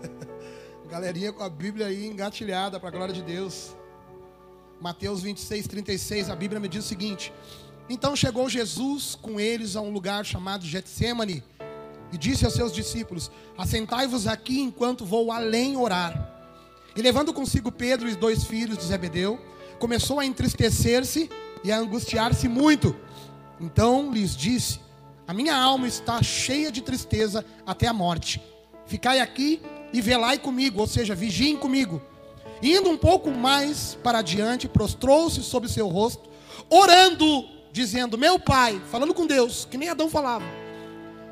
Galerinha 0.90 1.32
com 1.32 1.42
a 1.42 1.48
Bíblia 1.48 1.86
aí 1.86 2.06
engatilhada 2.06 2.78
para 2.78 2.90
a 2.90 2.92
glória 2.92 3.14
de 3.14 3.22
Deus. 3.22 3.77
Mateus 4.80 5.22
26, 5.22 5.66
36, 5.66 6.30
a 6.30 6.36
Bíblia 6.36 6.60
me 6.60 6.68
diz 6.68 6.84
o 6.84 6.88
seguinte: 6.88 7.32
Então 7.90 8.14
chegou 8.14 8.48
Jesus 8.48 9.16
com 9.20 9.40
eles 9.40 9.74
a 9.74 9.80
um 9.80 9.90
lugar 9.90 10.24
chamado 10.24 10.64
Getsemane 10.64 11.42
e 12.12 12.18
disse 12.18 12.44
aos 12.44 12.54
seus 12.54 12.72
discípulos: 12.72 13.30
Assentai-vos 13.56 14.26
aqui 14.26 14.60
enquanto 14.60 15.04
vou 15.04 15.32
além 15.32 15.76
orar. 15.76 16.36
E 16.94 17.02
levando 17.02 17.32
consigo 17.32 17.72
Pedro 17.72 18.08
e 18.08 18.14
dois 18.14 18.44
filhos 18.44 18.78
de 18.78 18.84
Zebedeu, 18.84 19.38
começou 19.78 20.20
a 20.20 20.24
entristecer-se 20.24 21.28
e 21.64 21.72
a 21.72 21.78
angustiar-se 21.78 22.48
muito. 22.48 22.94
Então 23.60 24.12
lhes 24.12 24.36
disse: 24.36 24.78
A 25.26 25.34
minha 25.34 25.56
alma 25.56 25.88
está 25.88 26.22
cheia 26.22 26.70
de 26.70 26.82
tristeza 26.82 27.44
até 27.66 27.88
a 27.88 27.92
morte. 27.92 28.40
Ficai 28.86 29.18
aqui 29.20 29.60
e 29.92 30.00
velai 30.00 30.38
comigo, 30.38 30.80
ou 30.80 30.86
seja, 30.86 31.16
vigiem 31.16 31.56
comigo. 31.56 32.00
Indo 32.62 32.90
um 32.90 32.96
pouco 32.96 33.30
mais 33.30 33.96
para 34.02 34.18
adiante, 34.18 34.68
prostrou-se 34.68 35.42
sobre 35.42 35.68
seu 35.68 35.88
rosto, 35.88 36.28
orando, 36.68 37.44
dizendo: 37.72 38.18
Meu 38.18 38.38
pai, 38.38 38.80
falando 38.90 39.14
com 39.14 39.26
Deus, 39.26 39.66
que 39.70 39.78
nem 39.78 39.88
Adão 39.88 40.10
falava: 40.10 40.44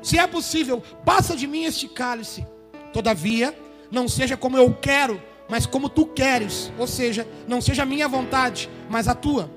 Se 0.01 0.17
é 0.17 0.25
possível, 0.25 0.81
passa 1.05 1.35
de 1.35 1.47
mim 1.47 1.65
este 1.65 1.87
cálice. 1.87 2.45
Todavia, 2.93 3.57
não 3.91 4.07
seja 4.07 4.37
como 4.37 4.57
eu 4.57 4.73
quero, 4.73 5.21
mas 5.49 5.65
como 5.65 5.89
tu 5.89 6.05
queres. 6.05 6.71
Ou 6.77 6.87
seja, 6.87 7.27
não 7.47 7.61
seja 7.61 7.83
a 7.83 7.85
minha 7.85 8.07
vontade, 8.07 8.69
mas 8.89 9.07
a 9.07 9.13
tua. 9.13 9.51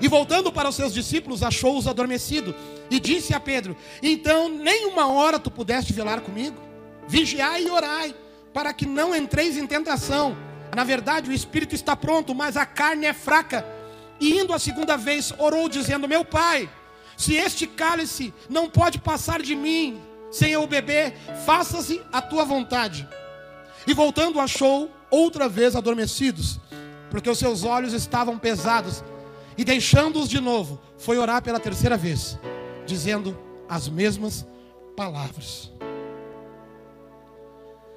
E 0.00 0.06
voltando 0.06 0.52
para 0.52 0.68
os 0.68 0.76
seus 0.76 0.94
discípulos, 0.94 1.42
achou-os 1.42 1.88
adormecido. 1.88 2.54
E 2.90 3.00
disse 3.00 3.34
a 3.34 3.40
Pedro: 3.40 3.76
Então, 4.02 4.48
nem 4.48 4.86
uma 4.86 5.12
hora 5.12 5.38
tu 5.38 5.50
pudeste 5.50 5.92
velar 5.92 6.20
comigo? 6.20 6.56
Vigiai 7.06 7.64
e 7.64 7.70
orai, 7.70 8.14
para 8.52 8.72
que 8.72 8.86
não 8.86 9.14
entreis 9.14 9.56
em 9.56 9.66
tentação. 9.66 10.36
Na 10.74 10.84
verdade, 10.84 11.30
o 11.30 11.32
espírito 11.32 11.74
está 11.74 11.96
pronto, 11.96 12.34
mas 12.34 12.56
a 12.56 12.66
carne 12.66 13.06
é 13.06 13.12
fraca. 13.12 13.64
E 14.20 14.38
indo 14.38 14.52
a 14.52 14.58
segunda 14.58 14.96
vez, 14.96 15.32
orou, 15.38 15.68
dizendo: 15.68 16.08
Meu 16.08 16.24
pai, 16.24 16.68
se 17.16 17.34
este 17.34 17.66
cálice 17.66 18.32
não 18.48 18.68
pode 18.68 18.98
passar 18.98 19.42
de 19.42 19.54
mim 19.54 20.00
sem 20.30 20.52
eu 20.52 20.66
beber, 20.66 21.14
faça-se 21.44 22.02
a 22.12 22.20
tua 22.20 22.44
vontade. 22.44 23.08
E 23.86 23.94
voltando, 23.94 24.40
achou 24.40 24.90
outra 25.10 25.48
vez 25.48 25.74
adormecidos, 25.74 26.60
porque 27.10 27.30
os 27.30 27.38
seus 27.38 27.64
olhos 27.64 27.92
estavam 27.92 28.38
pesados. 28.38 29.02
E 29.56 29.64
deixando-os 29.64 30.28
de 30.28 30.40
novo, 30.40 30.80
foi 30.98 31.18
orar 31.18 31.42
pela 31.42 31.58
terceira 31.58 31.96
vez, 31.96 32.38
dizendo 32.86 33.36
as 33.68 33.88
mesmas 33.88 34.46
palavras. 34.96 35.70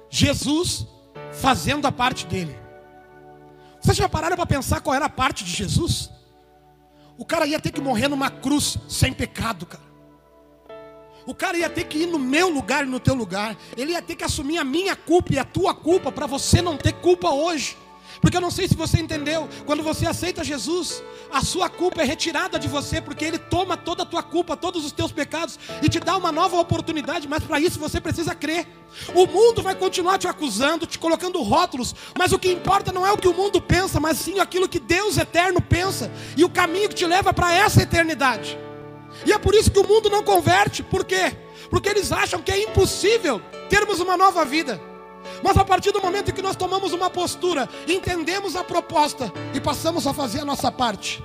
Jesus 0.08 0.86
fazendo 1.32 1.86
a 1.86 1.92
parte 1.92 2.26
dele. 2.26 2.61
Vocês 3.82 3.96
já 3.96 4.08
pararam 4.08 4.36
para 4.36 4.46
pensar 4.46 4.80
qual 4.80 4.94
era 4.94 5.06
a 5.06 5.10
parte 5.10 5.44
de 5.44 5.50
Jesus? 5.50 6.08
O 7.18 7.24
cara 7.24 7.46
ia 7.46 7.60
ter 7.60 7.72
que 7.72 7.80
morrer 7.80 8.06
numa 8.06 8.30
cruz 8.30 8.78
sem 8.88 9.12
pecado, 9.12 9.66
cara. 9.66 9.82
O 11.26 11.34
cara 11.34 11.56
ia 11.56 11.68
ter 11.68 11.84
que 11.84 11.98
ir 11.98 12.06
no 12.06 12.18
meu 12.18 12.48
lugar 12.48 12.84
e 12.84 12.88
no 12.88 13.00
teu 13.00 13.14
lugar. 13.14 13.56
Ele 13.76 13.92
ia 13.92 14.02
ter 14.02 14.14
que 14.14 14.24
assumir 14.24 14.58
a 14.58 14.64
minha 14.64 14.94
culpa 14.94 15.34
e 15.34 15.38
a 15.38 15.44
tua 15.44 15.74
culpa 15.74 16.12
para 16.12 16.26
você 16.26 16.62
não 16.62 16.76
ter 16.76 16.92
culpa 16.94 17.30
hoje. 17.30 17.76
Porque 18.22 18.36
eu 18.36 18.40
não 18.40 18.52
sei 18.52 18.68
se 18.68 18.76
você 18.76 19.00
entendeu, 19.00 19.48
quando 19.66 19.82
você 19.82 20.06
aceita 20.06 20.44
Jesus, 20.44 21.02
a 21.32 21.42
sua 21.42 21.68
culpa 21.68 22.02
é 22.02 22.04
retirada 22.04 22.56
de 22.56 22.68
você, 22.68 23.00
porque 23.00 23.24
Ele 23.24 23.36
toma 23.36 23.76
toda 23.76 24.04
a 24.04 24.06
tua 24.06 24.22
culpa, 24.22 24.56
todos 24.56 24.84
os 24.84 24.92
teus 24.92 25.10
pecados, 25.10 25.58
e 25.82 25.88
te 25.88 25.98
dá 25.98 26.16
uma 26.16 26.30
nova 26.30 26.56
oportunidade, 26.56 27.26
mas 27.26 27.42
para 27.42 27.58
isso 27.58 27.80
você 27.80 28.00
precisa 28.00 28.32
crer. 28.32 28.68
O 29.12 29.26
mundo 29.26 29.60
vai 29.60 29.74
continuar 29.74 30.18
te 30.18 30.28
acusando, 30.28 30.86
te 30.86 31.00
colocando 31.00 31.42
rótulos, 31.42 31.96
mas 32.16 32.30
o 32.32 32.38
que 32.38 32.52
importa 32.52 32.92
não 32.92 33.04
é 33.04 33.10
o 33.10 33.18
que 33.18 33.26
o 33.26 33.34
mundo 33.34 33.60
pensa, 33.60 33.98
mas 33.98 34.18
sim 34.18 34.38
aquilo 34.38 34.68
que 34.68 34.78
Deus 34.78 35.18
eterno 35.18 35.60
pensa, 35.60 36.08
e 36.36 36.44
o 36.44 36.48
caminho 36.48 36.88
que 36.88 36.94
te 36.94 37.06
leva 37.06 37.34
para 37.34 37.52
essa 37.52 37.82
eternidade. 37.82 38.56
E 39.26 39.32
é 39.32 39.38
por 39.38 39.52
isso 39.52 39.68
que 39.68 39.80
o 39.80 39.86
mundo 39.86 40.08
não 40.08 40.22
converte, 40.22 40.80
por 40.84 41.04
quê? 41.04 41.36
Porque 41.68 41.88
eles 41.88 42.12
acham 42.12 42.40
que 42.40 42.52
é 42.52 42.62
impossível 42.62 43.42
termos 43.68 43.98
uma 43.98 44.16
nova 44.16 44.44
vida. 44.44 44.91
Mas 45.42 45.56
a 45.56 45.64
partir 45.64 45.90
do 45.90 46.00
momento 46.00 46.30
em 46.30 46.34
que 46.34 46.42
nós 46.42 46.56
tomamos 46.56 46.92
uma 46.92 47.10
postura, 47.10 47.68
entendemos 47.88 48.54
a 48.54 48.62
proposta 48.62 49.32
e 49.54 49.60
passamos 49.60 50.06
a 50.06 50.14
fazer 50.14 50.40
a 50.40 50.44
nossa 50.44 50.70
parte, 50.70 51.22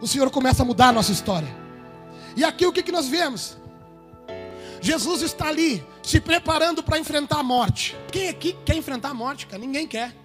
o 0.00 0.06
Senhor 0.06 0.30
começa 0.30 0.62
a 0.62 0.66
mudar 0.66 0.88
a 0.88 0.92
nossa 0.92 1.12
história. 1.12 1.48
E 2.36 2.44
aqui 2.44 2.66
o 2.66 2.72
que, 2.72 2.82
que 2.82 2.92
nós 2.92 3.08
vemos? 3.08 3.56
Jesus 4.80 5.22
está 5.22 5.48
ali, 5.48 5.84
se 6.02 6.20
preparando 6.20 6.82
para 6.82 6.98
enfrentar 6.98 7.40
a 7.40 7.42
morte. 7.42 7.96
Quem 8.10 8.28
aqui 8.28 8.56
quer 8.64 8.76
enfrentar 8.76 9.10
a 9.10 9.14
morte? 9.14 9.46
Cara? 9.46 9.60
Ninguém 9.60 9.86
quer. 9.86 10.16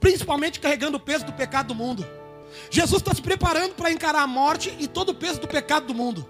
Principalmente 0.00 0.58
carregando 0.58 0.96
o 0.96 1.00
peso 1.00 1.24
do 1.24 1.32
pecado 1.32 1.68
do 1.68 1.74
mundo. 1.74 2.04
Jesus 2.70 3.00
está 3.00 3.14
se 3.14 3.22
preparando 3.22 3.74
para 3.74 3.90
encarar 3.90 4.22
a 4.22 4.26
morte 4.26 4.74
e 4.78 4.88
todo 4.88 5.10
o 5.10 5.14
peso 5.14 5.40
do 5.40 5.48
pecado 5.48 5.86
do 5.86 5.94
mundo. 5.94 6.28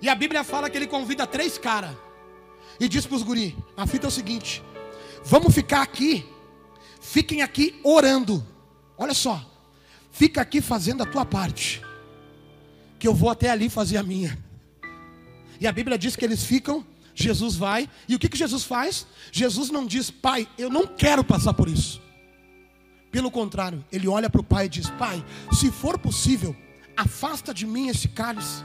E 0.00 0.08
a 0.08 0.14
Bíblia 0.14 0.44
fala 0.44 0.70
que 0.70 0.76
ele 0.76 0.86
convida 0.86 1.26
três 1.26 1.58
caras. 1.58 1.90
E 2.78 2.88
diz 2.88 3.04
para 3.04 3.16
os 3.16 3.22
guri: 3.22 3.56
a 3.76 3.86
fita 3.86 4.06
é 4.06 4.08
o 4.08 4.12
seguinte: 4.12 4.62
Vamos 5.28 5.54
ficar 5.54 5.82
aqui. 5.82 6.24
Fiquem 7.02 7.42
aqui 7.42 7.78
orando. 7.84 8.44
Olha 8.96 9.12
só. 9.12 9.44
Fica 10.10 10.40
aqui 10.40 10.62
fazendo 10.62 11.02
a 11.02 11.06
tua 11.06 11.26
parte. 11.26 11.82
Que 12.98 13.06
eu 13.06 13.14
vou 13.14 13.28
até 13.28 13.50
ali 13.50 13.68
fazer 13.68 13.98
a 13.98 14.02
minha. 14.02 14.38
E 15.60 15.66
a 15.66 15.72
Bíblia 15.72 15.98
diz 15.98 16.16
que 16.16 16.24
eles 16.24 16.44
ficam, 16.44 16.84
Jesus 17.14 17.56
vai, 17.56 17.90
e 18.08 18.14
o 18.14 18.18
que, 18.18 18.28
que 18.28 18.38
Jesus 18.38 18.64
faz? 18.64 19.06
Jesus 19.30 19.68
não 19.68 19.84
diz, 19.84 20.10
pai, 20.10 20.48
eu 20.56 20.70
não 20.70 20.86
quero 20.86 21.22
passar 21.22 21.52
por 21.52 21.68
isso. 21.68 22.00
Pelo 23.10 23.30
contrário, 23.30 23.84
ele 23.92 24.08
olha 24.08 24.30
para 24.30 24.40
o 24.40 24.44
pai 24.44 24.66
e 24.66 24.68
diz: 24.68 24.90
Pai, 24.90 25.24
se 25.52 25.70
for 25.70 25.98
possível, 25.98 26.54
afasta 26.96 27.54
de 27.54 27.66
mim 27.66 27.88
esse 27.88 28.08
cálice. 28.08 28.62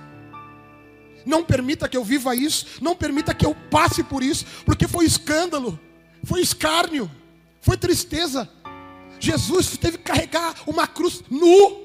Não 1.26 1.44
permita 1.44 1.88
que 1.88 1.96
eu 1.96 2.04
viva 2.04 2.36
isso, 2.36 2.66
não 2.82 2.96
permita 2.96 3.34
que 3.34 3.46
eu 3.46 3.56
passe 3.56 4.04
por 4.04 4.22
isso, 4.22 4.46
porque 4.66 4.88
foi 4.88 5.06
escândalo 5.06 5.80
foi 6.24 6.42
escárnio, 6.42 7.10
foi 7.62 7.78
tristeza. 7.78 8.50
Jesus 9.20 9.78
teve 9.78 9.98
que 9.98 10.04
carregar 10.04 10.56
uma 10.68 10.88
cruz 10.88 11.24
nu, 11.30 11.84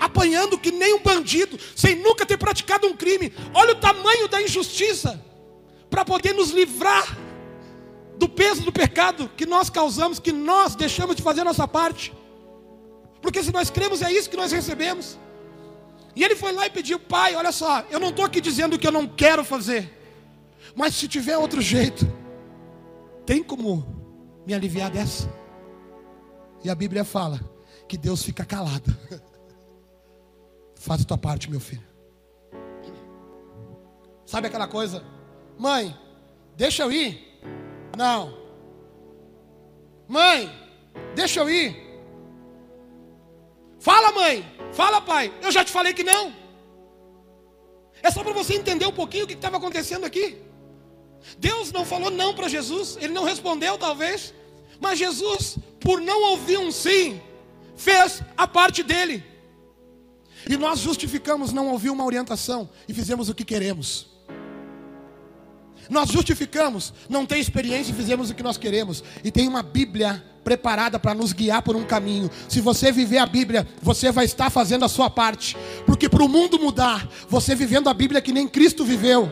apanhando 0.00 0.58
que 0.58 0.72
nem 0.72 0.94
um 0.94 1.02
bandido, 1.02 1.58
sem 1.74 1.96
nunca 1.96 2.26
ter 2.26 2.36
praticado 2.36 2.86
um 2.86 2.96
crime. 2.96 3.32
Olha 3.54 3.72
o 3.72 3.76
tamanho 3.76 4.28
da 4.28 4.42
injustiça, 4.42 5.22
para 5.90 6.04
poder 6.04 6.34
nos 6.34 6.50
livrar 6.50 7.16
do 8.18 8.28
peso 8.28 8.62
do 8.62 8.72
pecado 8.72 9.30
que 9.36 9.46
nós 9.46 9.70
causamos, 9.70 10.18
que 10.18 10.32
nós 10.32 10.74
deixamos 10.74 11.16
de 11.16 11.22
fazer 11.22 11.42
a 11.42 11.44
nossa 11.44 11.68
parte. 11.68 12.12
Porque 13.20 13.42
se 13.42 13.52
nós 13.52 13.70
cremos, 13.70 14.02
é 14.02 14.12
isso 14.12 14.30
que 14.30 14.36
nós 14.36 14.52
recebemos. 14.52 15.18
E 16.14 16.24
ele 16.24 16.34
foi 16.34 16.52
lá 16.52 16.66
e 16.66 16.70
pediu, 16.70 16.98
pai, 16.98 17.34
olha 17.34 17.52
só, 17.52 17.84
eu 17.90 18.00
não 18.00 18.08
estou 18.08 18.24
aqui 18.24 18.40
dizendo 18.40 18.78
que 18.78 18.86
eu 18.86 18.92
não 18.92 19.06
quero 19.06 19.44
fazer, 19.44 19.92
mas 20.74 20.94
se 20.94 21.06
tiver 21.06 21.36
outro 21.36 21.60
jeito, 21.60 22.10
tem 23.26 23.42
como 23.42 23.84
me 24.46 24.54
aliviar 24.54 24.90
dessa? 24.90 25.28
E 26.62 26.70
a 26.70 26.74
Bíblia 26.74 27.04
fala 27.04 27.40
que 27.88 27.98
Deus 27.98 28.22
fica 28.22 28.44
calado. 28.44 28.96
Faz 30.76 31.02
a 31.02 31.04
tua 31.04 31.18
parte, 31.18 31.50
meu 31.50 31.60
filho. 31.60 31.84
Sabe 34.24 34.46
aquela 34.46 34.68
coisa? 34.68 35.04
Mãe, 35.58 35.96
deixa 36.56 36.84
eu 36.84 36.92
ir. 36.92 37.40
Não. 37.96 38.36
Mãe, 40.08 40.50
deixa 41.14 41.40
eu 41.40 41.50
ir. 41.50 41.76
Fala, 43.78 44.12
mãe. 44.12 44.44
Fala, 44.72 45.00
pai. 45.00 45.32
Eu 45.42 45.50
já 45.50 45.64
te 45.64 45.72
falei 45.72 45.92
que 45.92 46.04
não. 46.04 46.32
É 48.02 48.10
só 48.10 48.22
para 48.22 48.32
você 48.32 48.54
entender 48.54 48.86
um 48.86 48.92
pouquinho 48.92 49.24
o 49.24 49.26
que 49.26 49.34
estava 49.34 49.56
acontecendo 49.56 50.04
aqui. 50.04 50.45
Deus 51.38 51.72
não 51.72 51.84
falou 51.84 52.10
não 52.10 52.34
para 52.34 52.48
Jesus, 52.48 52.96
ele 53.00 53.12
não 53.12 53.24
respondeu 53.24 53.76
talvez, 53.76 54.32
mas 54.80 54.98
Jesus, 54.98 55.58
por 55.80 56.00
não 56.00 56.30
ouvir 56.30 56.58
um 56.58 56.70
sim, 56.70 57.20
fez 57.76 58.22
a 58.36 58.46
parte 58.46 58.82
dele. 58.82 59.22
E 60.48 60.56
nós 60.56 60.78
justificamos 60.78 61.52
não 61.52 61.68
ouvir 61.68 61.90
uma 61.90 62.04
orientação 62.04 62.68
e 62.88 62.94
fizemos 62.94 63.28
o 63.28 63.34
que 63.34 63.44
queremos. 63.44 64.06
Nós 65.88 66.10
justificamos 66.10 66.92
não 67.08 67.24
ter 67.24 67.38
experiência 67.38 67.92
e 67.92 67.94
fizemos 67.94 68.30
o 68.30 68.34
que 68.34 68.42
nós 68.42 68.56
queremos. 68.56 69.02
E 69.22 69.30
tem 69.30 69.46
uma 69.46 69.62
Bíblia 69.62 70.24
preparada 70.42 70.98
para 70.98 71.14
nos 71.14 71.32
guiar 71.32 71.62
por 71.62 71.76
um 71.76 71.84
caminho. 71.84 72.30
Se 72.48 72.60
você 72.60 72.92
viver 72.92 73.18
a 73.18 73.26
Bíblia, 73.26 73.66
você 73.82 74.10
vai 74.12 74.24
estar 74.24 74.50
fazendo 74.50 74.84
a 74.84 74.88
sua 74.88 75.10
parte. 75.10 75.56
Porque 75.84 76.08
para 76.08 76.24
o 76.24 76.28
mundo 76.28 76.58
mudar, 76.58 77.08
você 77.28 77.54
vivendo 77.54 77.88
a 77.88 77.94
Bíblia 77.94 78.20
que 78.20 78.32
nem 78.32 78.48
Cristo 78.48 78.84
viveu, 78.84 79.30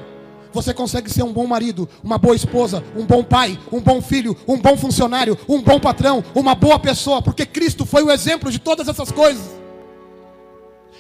você 0.55 0.73
consegue 0.73 1.11
ser 1.11 1.25
um 1.25 1.33
bom 1.33 1.47
marido, 1.47 1.89
uma 2.03 2.17
boa 2.17 2.37
esposa, 2.37 2.83
um 2.97 3.05
bom 3.05 3.25
pai, 3.25 3.59
um 3.73 3.81
bom 3.81 4.01
filho, 4.01 4.37
um 4.47 4.57
bom 4.57 4.77
funcionário, 4.77 5.37
um 5.49 5.61
bom 5.61 5.81
patrão, 5.81 6.25
uma 6.35 6.55
boa 6.55 6.79
pessoa, 6.79 7.21
porque 7.21 7.45
Cristo 7.45 7.85
foi 7.85 8.05
o 8.05 8.11
exemplo 8.11 8.53
de 8.53 8.61
todas 8.61 8.87
essas 8.87 9.11
coisas. 9.11 9.45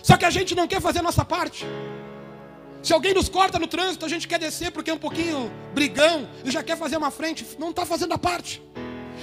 Só 0.03 0.17
que 0.17 0.25
a 0.25 0.31
gente 0.31 0.55
não 0.55 0.67
quer 0.67 0.81
fazer 0.81 0.99
a 0.99 1.03
nossa 1.03 1.25
parte. 1.25 1.65
Se 2.83 2.93
alguém 2.93 3.15
nos 3.15 3.29
corta 3.29 3.59
no 3.59 3.67
trânsito, 3.67 4.05
a 4.05 4.09
gente 4.09 4.29
quer 4.29 4.39
descer 4.39 4.73
porque 4.73 4.91
é 4.91 4.95
um 4.95 4.99
pouquinho 4.99 5.51
brigão 5.73 6.29
e 6.45 6.51
já 6.51 6.63
quer 6.63 6.77
fazer 6.77 6.97
uma 6.97 7.11
frente, 7.11 7.47
não 7.59 7.71
está 7.71 7.87
fazendo 7.87 8.13
a 8.13 8.19
parte. 8.19 8.61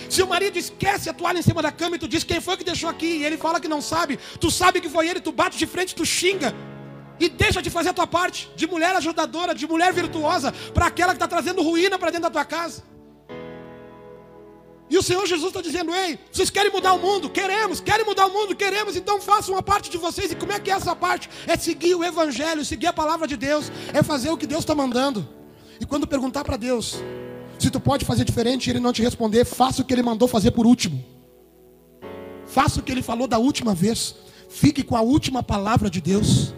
Se 0.10 0.24
o 0.24 0.28
marido 0.28 0.58
esquece 0.58 1.10
a 1.10 1.13
toalha 1.13 1.39
em 1.39 1.44
cima 1.44 1.62
da 1.62 1.72
cama 1.72 1.98
e 1.98 2.00
tu 2.00 2.08
diz 2.08 2.24
quem 2.24 2.39
foi 2.39 2.56
que 2.56 2.63
deixou 2.63 2.89
aqui, 2.89 3.17
e 3.17 3.26
ele 3.26 3.38
fala 3.38 3.60
que 3.60 3.67
não 3.67 3.82
sabe, 3.82 4.17
tu 4.39 4.50
sabe 4.50 4.80
que 4.80 4.89
foi 4.89 5.10
ele, 5.10 5.20
tu 5.20 5.32
bate 5.32 5.58
de 5.58 5.67
frente, 5.67 5.94
tu 5.94 6.06
xinga. 6.06 6.56
E 7.21 7.29
deixa 7.29 7.62
de 7.62 7.69
fazer 7.69 7.89
a 7.89 7.93
tua 7.93 8.07
parte, 8.07 8.49
de 8.55 8.65
mulher 8.65 8.95
ajudadora, 8.95 9.53
de 9.53 9.67
mulher 9.67 9.93
virtuosa, 9.93 10.51
para 10.73 10.88
aquela 10.88 11.12
que 11.13 11.17
está 11.17 11.27
trazendo 11.27 11.62
ruína 11.62 11.99
para 11.99 12.10
dentro 12.10 12.23
da 12.23 12.31
tua 12.31 12.43
casa. 12.43 12.84
E 14.89 14.97
o 14.97 15.03
Senhor 15.03 15.23
Jesus 15.27 15.49
está 15.49 15.62
dizendo: 15.62 15.93
Ei, 15.93 16.17
vocês 16.31 16.49
querem 16.49 16.71
mudar 16.71 16.93
o 16.93 16.99
mundo? 16.99 17.29
Queremos, 17.29 17.79
querem 17.79 18.03
mudar 18.03 18.25
o 18.25 18.34
mundo? 18.34 18.55
Queremos, 18.55 18.95
então 18.95 19.21
façam 19.21 19.53
uma 19.53 19.62
parte 19.62 19.88
de 19.91 19.99
vocês. 19.99 20.31
E 20.31 20.36
como 20.36 20.51
é 20.51 20.60
que 20.60 20.71
é 20.71 20.73
essa 20.73 20.95
parte? 20.95 21.29
É 21.45 21.55
seguir 21.55 21.93
o 21.93 22.03
Evangelho, 22.03 22.65
seguir 22.65 22.88
a 22.88 22.93
palavra 22.93 23.27
de 23.27 23.38
Deus, 23.38 23.71
é 23.93 24.01
fazer 24.01 24.31
o 24.31 24.38
que 24.38 24.47
Deus 24.47 24.62
está 24.62 24.73
mandando. 24.73 25.29
E 25.79 25.86
quando 25.86 26.07
perguntar 26.07 26.43
para 26.43 26.57
Deus 26.57 26.95
se 27.60 27.69
tu 27.69 27.79
pode 27.79 28.03
fazer 28.03 28.25
diferente 28.25 28.65
e 28.65 28.71
Ele 28.71 28.79
não 28.79 28.91
te 28.91 29.03
responder, 29.03 29.45
faça 29.45 29.84
o 29.84 29.86
que 29.86 29.93
Ele 29.93 30.01
mandou 30.01 30.27
fazer 30.27 30.49
por 30.49 30.65
último. 30.65 31.05
Faça 32.47 32.79
o 32.79 32.84
que 32.84 32.91
Ele 32.91 33.03
falou 33.03 33.27
da 33.27 33.38
última 33.38 33.75
vez. 33.75 34.15
Fique 34.49 34.81
com 34.81 34.95
a 34.95 35.01
última 35.01 35.43
palavra 35.43 35.88
de 35.88 36.01
Deus. 36.01 36.55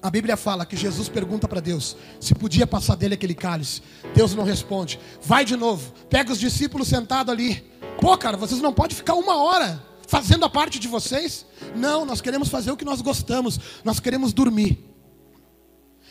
A 0.00 0.10
Bíblia 0.10 0.36
fala 0.36 0.64
que 0.64 0.76
Jesus 0.76 1.08
pergunta 1.08 1.48
para 1.48 1.60
Deus 1.60 1.96
se 2.20 2.32
podia 2.34 2.66
passar 2.66 2.94
dele 2.94 3.14
aquele 3.14 3.34
cálice. 3.34 3.82
Deus 4.14 4.34
não 4.34 4.44
responde. 4.44 4.98
Vai 5.20 5.44
de 5.44 5.56
novo, 5.56 5.92
pega 6.08 6.32
os 6.32 6.38
discípulos 6.38 6.86
sentados 6.86 7.32
ali. 7.32 7.64
Pô, 8.00 8.16
cara, 8.16 8.36
vocês 8.36 8.60
não 8.60 8.72
podem 8.72 8.96
ficar 8.96 9.14
uma 9.14 9.42
hora 9.42 9.82
fazendo 10.06 10.44
a 10.44 10.48
parte 10.48 10.78
de 10.78 10.86
vocês? 10.86 11.44
Não, 11.74 12.04
nós 12.04 12.20
queremos 12.20 12.48
fazer 12.48 12.70
o 12.70 12.76
que 12.76 12.84
nós 12.84 13.00
gostamos. 13.00 13.58
Nós 13.82 13.98
queremos 13.98 14.32
dormir. 14.32 14.84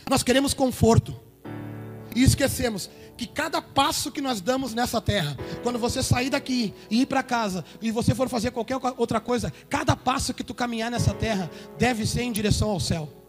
Nós 0.09 0.21
queremos 0.21 0.53
conforto. 0.53 1.17
E 2.13 2.23
esquecemos 2.23 2.89
que 3.15 3.25
cada 3.25 3.61
passo 3.61 4.11
que 4.11 4.19
nós 4.19 4.41
damos 4.41 4.73
nessa 4.73 4.99
terra, 4.99 5.37
quando 5.63 5.79
você 5.79 6.03
sair 6.03 6.29
daqui 6.29 6.73
e 6.89 7.01
ir 7.01 7.05
para 7.05 7.23
casa, 7.23 7.63
e 7.81 7.89
você 7.89 8.13
for 8.13 8.27
fazer 8.27 8.51
qualquer 8.51 8.77
outra 8.97 9.21
coisa, 9.21 9.51
cada 9.69 9.95
passo 9.95 10.33
que 10.33 10.43
tu 10.43 10.53
caminhar 10.53 10.91
nessa 10.91 11.13
terra 11.13 11.49
deve 11.77 12.05
ser 12.05 12.23
em 12.23 12.31
direção 12.31 12.69
ao 12.69 12.79
céu. 12.79 13.26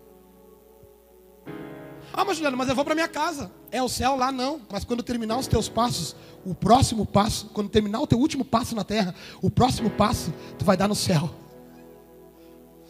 Ah, 2.18 2.24
mas 2.24 2.37
Juliano, 2.37 2.57
mas 2.57 2.68
eu 2.68 2.74
vou 2.74 2.85
para 2.85 2.96
minha 2.96 3.07
casa. 3.07 3.48
É 3.70 3.81
o 3.81 3.88
céu 3.88 4.16
lá 4.16 4.33
não. 4.33 4.61
Mas 4.72 4.83
quando 4.83 5.04
terminar 5.04 5.38
os 5.38 5.46
teus 5.46 5.68
passos, 5.68 6.16
o 6.44 6.52
próximo 6.52 7.07
passo, 7.07 7.46
quando 7.54 7.68
terminar 7.68 8.00
o 8.00 8.09
teu 8.09 8.18
último 8.18 8.44
passo 8.44 8.74
na 8.74 8.83
terra, 8.83 9.14
o 9.40 9.48
próximo 9.48 9.88
passo 9.88 10.35
tu 10.59 10.64
vai 10.64 10.76
dar 10.76 10.88
no 10.88 10.96
céu. 10.96 11.31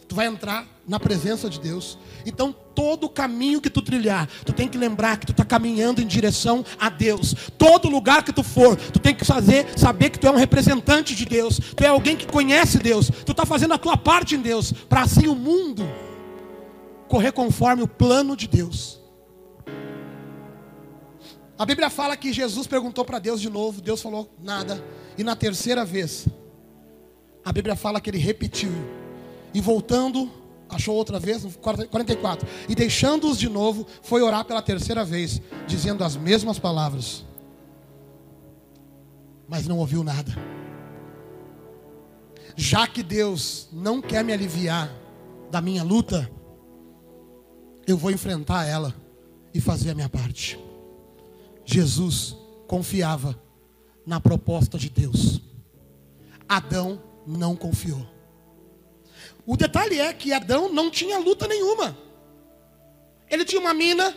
Tu 0.07 0.15
vai 0.15 0.25
entrar 0.25 0.65
na 0.87 0.99
presença 0.99 1.47
de 1.47 1.59
Deus. 1.59 1.95
Então, 2.25 2.51
todo 2.73 3.07
caminho 3.07 3.61
que 3.61 3.69
tu 3.69 3.83
trilhar, 3.83 4.27
tu 4.43 4.51
tem 4.51 4.67
que 4.67 4.79
lembrar 4.79 5.17
que 5.17 5.27
tu 5.27 5.31
está 5.31 5.45
caminhando 5.45 6.01
em 6.01 6.07
direção 6.07 6.65
a 6.79 6.89
Deus. 6.89 7.35
Todo 7.55 7.87
lugar 7.87 8.23
que 8.23 8.33
tu 8.33 8.41
for, 8.41 8.75
tu 8.77 8.97
tem 8.97 9.13
que 9.13 9.23
fazer, 9.23 9.77
saber 9.77 10.09
que 10.09 10.17
tu 10.17 10.25
é 10.25 10.31
um 10.31 10.37
representante 10.37 11.13
de 11.13 11.25
Deus. 11.25 11.59
Tu 11.59 11.83
é 11.83 11.87
alguém 11.89 12.17
que 12.17 12.25
conhece 12.25 12.79
Deus. 12.79 13.11
Tu 13.23 13.31
está 13.31 13.45
fazendo 13.45 13.75
a 13.75 13.77
tua 13.77 13.95
parte 13.95 14.33
em 14.33 14.41
Deus, 14.41 14.71
para 14.71 15.01
assim 15.01 15.27
o 15.27 15.35
mundo 15.35 15.87
correr 17.07 17.31
conforme 17.31 17.83
o 17.83 17.87
plano 17.87 18.35
de 18.35 18.47
Deus. 18.47 18.98
A 21.59 21.65
Bíblia 21.65 21.89
fala 21.89 22.15
que 22.15 22.31
Jesus 22.31 22.67
perguntou 22.67 23.03
para 23.03 23.19
Deus 23.19 23.41
de 23.41 23.49
novo, 23.49 23.81
Deus 23.81 24.01
falou 24.01 24.33
nada. 24.41 24.81
E 25.17 25.25
na 25.25 25.35
terceira 25.35 25.83
vez, 25.83 26.25
a 27.43 27.51
Bíblia 27.51 27.75
fala 27.75 27.99
que 27.99 28.09
ele 28.09 28.17
repetiu. 28.17 28.71
E 29.53 29.59
voltando, 29.59 30.31
achou 30.69 30.95
outra 30.95 31.19
vez, 31.19 31.43
44. 31.57 32.47
E 32.69 32.73
deixando-os 32.73 33.37
de 33.37 33.49
novo, 33.49 33.85
foi 34.01 34.21
orar 34.21 34.45
pela 34.45 34.61
terceira 34.61 35.03
vez, 35.03 35.41
dizendo 35.67 36.01
as 36.01 36.15
mesmas 36.15 36.57
palavras. 36.57 37.25
Mas 39.45 39.67
não 39.67 39.79
ouviu 39.79 40.01
nada. 40.01 40.31
Já 42.55 42.87
que 42.87 43.03
Deus 43.03 43.67
não 43.73 44.01
quer 44.01 44.23
me 44.23 44.31
aliviar 44.31 44.89
da 45.51 45.59
minha 45.59 45.83
luta, 45.83 46.31
eu 47.85 47.97
vou 47.97 48.11
enfrentar 48.11 48.65
ela 48.65 48.95
e 49.53 49.59
fazer 49.59 49.89
a 49.89 49.95
minha 49.95 50.07
parte. 50.07 50.68
Jesus 51.71 52.35
confiava 52.67 53.39
na 54.03 54.19
proposta 54.19 54.75
de 54.75 54.89
Deus. 54.89 55.39
Adão 56.47 56.99
não 57.27 57.55
confiou. 57.55 58.07
O 59.45 59.55
detalhe 59.55 59.99
é 59.99 60.11
que 60.11 60.33
Adão 60.33 60.73
não 60.73 60.89
tinha 60.89 61.19
luta 61.19 61.47
nenhuma. 61.47 61.95
Ele 63.29 63.45
tinha 63.45 63.61
uma 63.61 63.71
mina, 63.71 64.15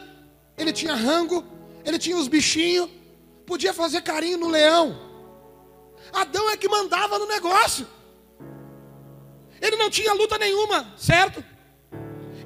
ele 0.56 0.72
tinha 0.72 0.94
rango, 0.94 1.44
ele 1.84 1.98
tinha 1.98 2.16
os 2.16 2.26
bichinhos, 2.26 2.88
podia 3.46 3.74
fazer 3.74 4.00
carinho 4.00 4.38
no 4.38 4.48
leão. 4.48 4.98
Adão 6.10 6.48
é 6.48 6.56
que 6.56 6.68
mandava 6.70 7.18
no 7.18 7.26
negócio. 7.26 7.86
Ele 9.60 9.76
não 9.76 9.90
tinha 9.90 10.14
luta 10.14 10.38
nenhuma, 10.38 10.90
certo? 10.96 11.44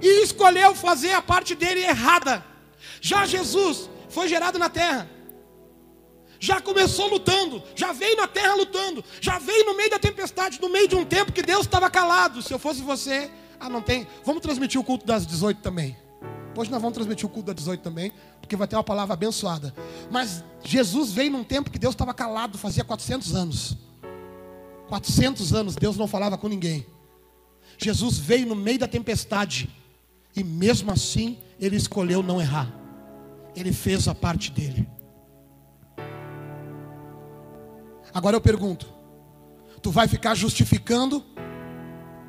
E 0.03 0.25
escolheu 0.25 0.75
fazer 0.75 1.13
a 1.13 1.23
parte 1.23 1.55
dele 1.55 1.83
errada. 1.83 2.45
Já 3.01 3.25
Jesus 3.25 3.89
foi 4.17 4.29
gerado 4.29 4.59
na 4.59 4.71
terra. 4.71 5.07
Já 6.41 6.59
começou 6.59 7.07
lutando, 7.07 7.63
já 7.75 7.93
veio 7.93 8.17
na 8.17 8.27
terra 8.27 8.55
lutando, 8.55 9.05
já 9.21 9.39
veio 9.39 9.67
no 9.67 9.77
meio 9.77 9.91
da 9.91 9.99
tempestade, 9.99 10.59
no 10.59 10.71
meio 10.71 10.89
de 10.89 10.97
um 10.97 11.05
tempo 11.05 11.33
que 11.33 11.43
Deus 11.43 11.67
estava 11.67 11.91
calado. 11.91 12.41
Se 12.41 12.51
eu 12.51 12.59
fosse 12.59 12.81
você, 12.81 13.31
ah, 13.61 13.69
não 13.69 13.83
tem. 13.83 14.07
Vamos 14.25 14.41
transmitir 14.41 14.81
o 14.81 14.85
culto 14.85 15.05
das 15.05 15.27
18 15.27 15.61
também. 15.61 15.95
Hoje 16.57 16.71
nós 16.71 16.81
vamos 16.81 16.95
transmitir 16.95 17.27
o 17.27 17.29
culto 17.29 17.49
das 17.49 17.57
18 17.57 17.83
também, 17.83 18.11
porque 18.41 18.57
vai 18.57 18.67
ter 18.67 18.77
uma 18.77 18.83
palavra 18.83 19.13
abençoada. 19.13 19.75
Mas 20.11 20.43
Jesus 20.65 21.13
veio 21.13 21.31
num 21.31 21.45
tempo 21.45 21.71
que 21.71 21.79
Deus 21.79 21.95
estava 21.95 22.15
calado, 22.15 22.57
fazia 22.57 22.85
400 22.85 23.35
anos. 23.35 23.77
400 24.89 25.53
anos 25.53 25.77
Deus 25.77 25.99
não 25.99 26.07
falava 26.07 26.39
com 26.39 26.49
ninguém. 26.49 26.87
Jesus 27.77 28.17
veio 28.17 28.47
no 28.47 28.57
meio 28.57 28.79
da 28.79 28.89
tempestade, 28.89 29.69
e 30.35 30.43
mesmo 30.43 30.91
assim 30.91 31.39
ele 31.61 31.77
escolheu 31.77 32.23
não 32.23 32.41
errar 32.41 32.86
ele 33.57 33.73
fez 33.73 34.07
a 34.07 34.15
parte 34.15 34.51
dele. 34.53 34.89
Agora 38.13 38.37
eu 38.37 38.41
pergunto: 38.41 38.87
tu 39.83 39.91
vai 39.91 40.07
ficar 40.07 40.35
justificando 40.35 41.25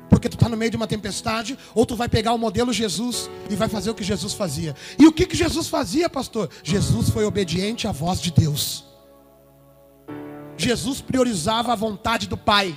porque 0.08 0.28
tu 0.28 0.34
está 0.34 0.48
no 0.48 0.56
meio 0.56 0.70
de 0.70 0.76
uma 0.76 0.86
tempestade, 0.86 1.56
ou 1.74 1.84
tu 1.84 1.94
vai 1.94 2.08
pegar 2.08 2.32
o 2.32 2.38
modelo 2.38 2.72
Jesus 2.72 3.30
e 3.48 3.54
vai 3.54 3.68
fazer 3.68 3.90
o 3.90 3.94
que 3.94 4.02
Jesus 4.02 4.32
fazia? 4.32 4.74
E 4.98 5.06
o 5.06 5.12
que, 5.12 5.26
que 5.26 5.36
Jesus 5.36 5.68
fazia, 5.68 6.08
pastor? 6.08 6.50
Jesus 6.64 7.10
foi 7.10 7.24
obediente 7.24 7.86
à 7.86 7.92
voz 7.92 8.20
de 8.20 8.32
Deus. 8.32 8.84
Jesus 10.56 11.00
priorizava 11.00 11.72
a 11.72 11.76
vontade 11.76 12.26
do 12.26 12.36
Pai. 12.36 12.76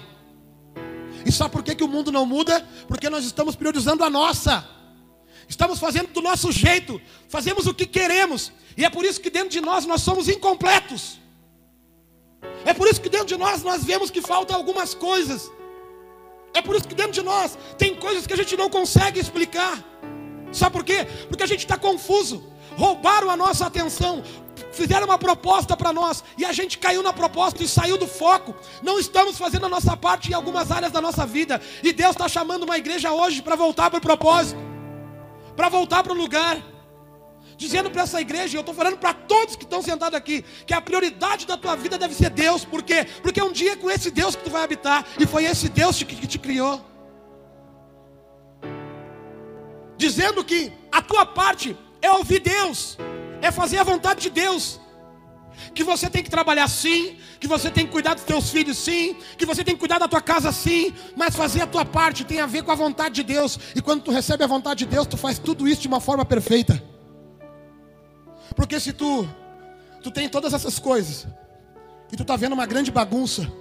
E 1.26 1.32
sabe 1.32 1.52
por 1.52 1.64
que, 1.64 1.74
que 1.74 1.84
o 1.84 1.88
mundo 1.88 2.12
não 2.12 2.26
muda? 2.26 2.64
Porque 2.88 3.10
nós 3.10 3.26
estamos 3.26 3.56
priorizando 3.56 4.04
a 4.04 4.10
nossa. 4.10 4.68
Estamos 5.52 5.80
fazendo 5.80 6.08
do 6.14 6.22
nosso 6.22 6.50
jeito, 6.50 7.02
fazemos 7.28 7.68
o 7.68 7.74
que 7.74 7.86
queremos, 7.86 8.54
e 8.78 8.86
é 8.86 8.90
por 8.90 9.04
isso 9.04 9.20
que 9.20 9.30
dentro 9.30 9.50
de 9.50 9.60
nós 9.60 9.86
nós 9.86 10.02
somos 10.02 10.30
incompletos. 10.30 11.20
É 12.64 12.74
por 12.74 12.88
isso 12.88 13.02
que 13.02 13.10
dentro 13.10 13.28
de 13.28 13.36
nós 13.36 13.62
nós 13.62 13.84
vemos 13.84 14.10
que 14.10 14.22
faltam 14.22 14.56
algumas 14.56 14.94
coisas. 14.94 15.52
É 16.54 16.62
por 16.62 16.74
isso 16.78 16.88
que 16.88 16.96
dentro 16.96 17.12
de 17.12 17.22
nós 17.22 17.58
tem 17.78 17.94
coisas 17.94 18.26
que 18.26 18.32
a 18.32 18.38
gente 18.38 18.56
não 18.56 18.70
consegue 18.70 19.20
explicar. 19.20 19.78
Sabe 20.54 20.72
por 20.72 20.86
quê? 20.86 21.06
Porque 21.28 21.44
a 21.44 21.48
gente 21.48 21.66
está 21.66 21.78
confuso. 21.78 22.50
Roubaram 22.78 23.30
a 23.30 23.36
nossa 23.36 23.66
atenção, 23.66 24.24
fizeram 24.72 25.06
uma 25.06 25.18
proposta 25.18 25.76
para 25.76 25.92
nós 25.92 26.24
e 26.38 26.46
a 26.46 26.54
gente 26.54 26.78
caiu 26.78 27.04
na 27.04 27.12
proposta 27.12 27.62
e 27.62 27.68
saiu 27.68 27.98
do 27.98 28.08
foco. 28.08 28.56
Não 28.82 28.98
estamos 28.98 29.38
fazendo 29.38 29.66
a 29.66 29.70
nossa 29.70 29.98
parte 29.98 30.32
em 30.32 30.34
algumas 30.34 30.72
áreas 30.72 30.94
da 30.94 31.02
nossa 31.02 31.26
vida. 31.26 31.62
E 31.84 31.92
Deus 31.92 32.12
está 32.12 32.30
chamando 32.30 32.64
uma 32.64 32.78
igreja 32.78 33.12
hoje 33.12 33.42
para 33.42 33.58
voltar 33.58 33.90
para 33.90 34.00
o 34.00 34.02
propósito 34.02 34.71
para 35.56 35.70
voltar 35.70 36.04
para 36.04 36.14
o 36.14 36.16
lugar. 36.16 36.62
Dizendo 37.58 37.92
para 37.92 38.04
essa 38.04 38.20
igreja, 38.20 38.58
eu 38.58 38.62
estou 38.62 38.74
falando 38.74 38.98
para 38.98 39.14
todos 39.14 39.56
que 39.56 39.64
estão 39.64 39.82
sentados 39.82 40.18
aqui, 40.18 40.44
que 40.66 40.74
a 40.74 40.82
prioridade 40.82 41.46
da 41.46 41.56
tua 41.56 41.76
vida 41.76 41.98
deve 41.98 42.16
ser 42.16 42.30
Deus. 42.32 42.66
Por 42.66 42.82
quê? 42.82 43.06
Porque 43.22 43.40
é 43.40 43.44
um 43.44 43.52
dia 43.52 43.78
com 43.78 43.90
esse 43.90 44.10
Deus 44.10 44.36
que 44.36 44.44
tu 44.44 44.50
vai 44.50 44.64
habitar, 44.64 45.06
e 45.20 45.28
foi 45.28 45.46
esse 45.46 45.70
Deus 45.70 46.02
que 46.02 46.28
te 46.28 46.40
criou. 46.40 46.92
dizendo 50.02 50.44
que 50.44 50.74
a 50.92 51.00
tua 51.00 51.28
parte 51.28 51.78
é 52.02 52.12
ouvir 52.12 52.40
Deus, 52.40 52.98
é 53.40 53.52
fazer 53.52 53.78
a 53.78 53.84
vontade 53.84 54.22
de 54.22 54.32
Deus. 54.32 54.81
Que 55.74 55.84
você 55.84 56.10
tem 56.10 56.24
que 56.24 56.30
trabalhar 56.30 56.68
sim, 56.68 57.18
que 57.40 57.48
você 57.48 57.70
tem 57.70 57.86
que 57.86 57.92
cuidar 57.92 58.14
dos 58.14 58.24
teus 58.24 58.50
filhos 58.50 58.78
sim, 58.78 59.16
que 59.38 59.46
você 59.46 59.64
tem 59.64 59.76
que 59.76 59.80
cuidar 59.80 60.00
da 60.00 60.08
tua 60.08 60.22
casa 60.22 60.52
sim, 60.52 60.94
mas 61.16 61.36
fazer 61.36 61.62
a 61.62 61.68
tua 61.68 61.86
parte 61.86 62.24
tem 62.24 62.40
a 62.40 62.46
ver 62.46 62.64
com 62.64 62.72
a 62.72 62.76
vontade 62.76 63.16
de 63.16 63.24
Deus. 63.24 63.60
E 63.76 63.82
quando 63.82 64.02
tu 64.04 64.12
recebe 64.12 64.44
a 64.44 64.48
vontade 64.48 64.80
de 64.80 64.86
Deus, 64.86 65.08
tu 65.08 65.18
faz 65.18 65.38
tudo 65.38 65.68
isso 65.68 65.82
de 65.82 65.88
uma 65.88 66.00
forma 66.00 66.26
perfeita. 66.26 66.82
Porque 68.56 68.80
se 68.80 68.94
tu 68.94 69.28
tu 70.02 70.10
tem 70.10 70.28
todas 70.28 70.54
essas 70.54 70.80
coisas 70.80 71.28
e 72.12 72.18
tu 72.18 72.26
tá 72.26 72.36
vendo 72.36 72.54
uma 72.54 72.66
grande 72.66 72.92
bagunça, 72.92 73.52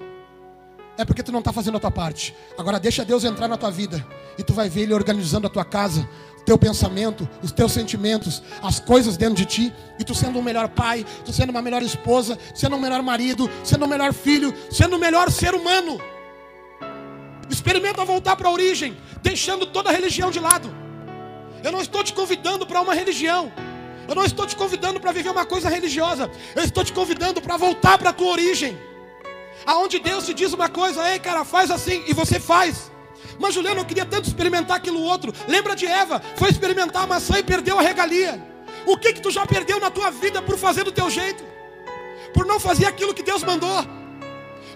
é 0.96 1.04
porque 1.04 1.22
tu 1.22 1.32
não 1.32 1.38
está 1.38 1.52
fazendo 1.52 1.76
a 1.76 1.80
tua 1.80 1.90
parte. 1.90 2.34
Agora 2.58 2.80
deixa 2.80 3.04
Deus 3.04 3.24
entrar 3.24 3.48
na 3.48 3.56
tua 3.56 3.70
vida 3.70 4.04
e 4.36 4.42
tu 4.42 4.52
vai 4.52 4.68
ver 4.68 4.82
Ele 4.82 4.94
organizando 4.94 5.46
a 5.46 5.50
tua 5.50 5.64
casa, 5.64 6.08
teu 6.44 6.58
pensamento, 6.58 7.28
os 7.42 7.52
teus 7.52 7.72
sentimentos, 7.72 8.42
as 8.62 8.80
coisas 8.80 9.16
dentro 9.16 9.36
de 9.36 9.44
ti, 9.44 9.72
e 9.98 10.04
tu 10.04 10.14
sendo 10.14 10.38
um 10.38 10.42
melhor 10.42 10.68
pai, 10.68 11.04
tu 11.24 11.32
sendo 11.32 11.50
uma 11.50 11.62
melhor 11.62 11.82
esposa, 11.82 12.38
sendo 12.54 12.76
um 12.76 12.80
melhor 12.80 13.02
marido, 13.02 13.48
sendo 13.62 13.84
um 13.84 13.88
melhor 13.88 14.12
filho, 14.12 14.54
sendo 14.70 14.96
um 14.96 14.98
melhor 14.98 15.30
ser 15.30 15.54
humano. 15.54 16.00
Experimenta 17.48 18.04
voltar 18.04 18.36
para 18.36 18.48
a 18.48 18.52
origem, 18.52 18.96
deixando 19.22 19.66
toda 19.66 19.90
a 19.90 19.92
religião 19.92 20.30
de 20.30 20.38
lado. 20.38 20.72
Eu 21.62 21.72
não 21.72 21.80
estou 21.80 22.02
te 22.02 22.12
convidando 22.12 22.66
para 22.66 22.80
uma 22.80 22.94
religião. 22.94 23.52
Eu 24.08 24.14
não 24.14 24.24
estou 24.24 24.46
te 24.46 24.56
convidando 24.56 24.98
para 25.00 25.12
viver 25.12 25.30
uma 25.30 25.44
coisa 25.44 25.68
religiosa. 25.68 26.30
Eu 26.56 26.64
estou 26.64 26.82
te 26.82 26.92
convidando 26.92 27.40
para 27.40 27.56
voltar 27.56 27.98
para 27.98 28.10
a 28.10 28.12
tua 28.12 28.28
origem. 28.28 28.76
Aonde 29.66 29.98
Deus 29.98 30.26
te 30.26 30.34
diz 30.34 30.52
uma 30.52 30.68
coisa, 30.68 31.12
ei 31.12 31.18
cara, 31.18 31.44
faz 31.44 31.70
assim, 31.70 32.02
e 32.06 32.14
você 32.14 32.40
faz. 32.40 32.90
Mas 33.40 33.54
Juliano, 33.54 33.80
eu 33.80 33.84
queria 33.86 34.04
tanto 34.04 34.28
experimentar 34.28 34.76
aquilo 34.76 35.00
outro. 35.00 35.32
Lembra 35.48 35.74
de 35.74 35.86
Eva? 35.86 36.22
Foi 36.36 36.50
experimentar 36.50 37.04
a 37.04 37.06
maçã 37.06 37.38
e 37.38 37.42
perdeu 37.42 37.78
a 37.78 37.82
regalia. 37.82 38.38
O 38.84 38.98
que 38.98 39.14
que 39.14 39.20
tu 39.20 39.30
já 39.30 39.46
perdeu 39.46 39.80
na 39.80 39.90
tua 39.90 40.10
vida 40.10 40.42
por 40.42 40.58
fazer 40.58 40.84
do 40.84 40.92
teu 40.92 41.08
jeito? 41.08 41.42
Por 42.34 42.44
não 42.44 42.60
fazer 42.60 42.84
aquilo 42.84 43.14
que 43.14 43.22
Deus 43.22 43.42
mandou? 43.42 43.82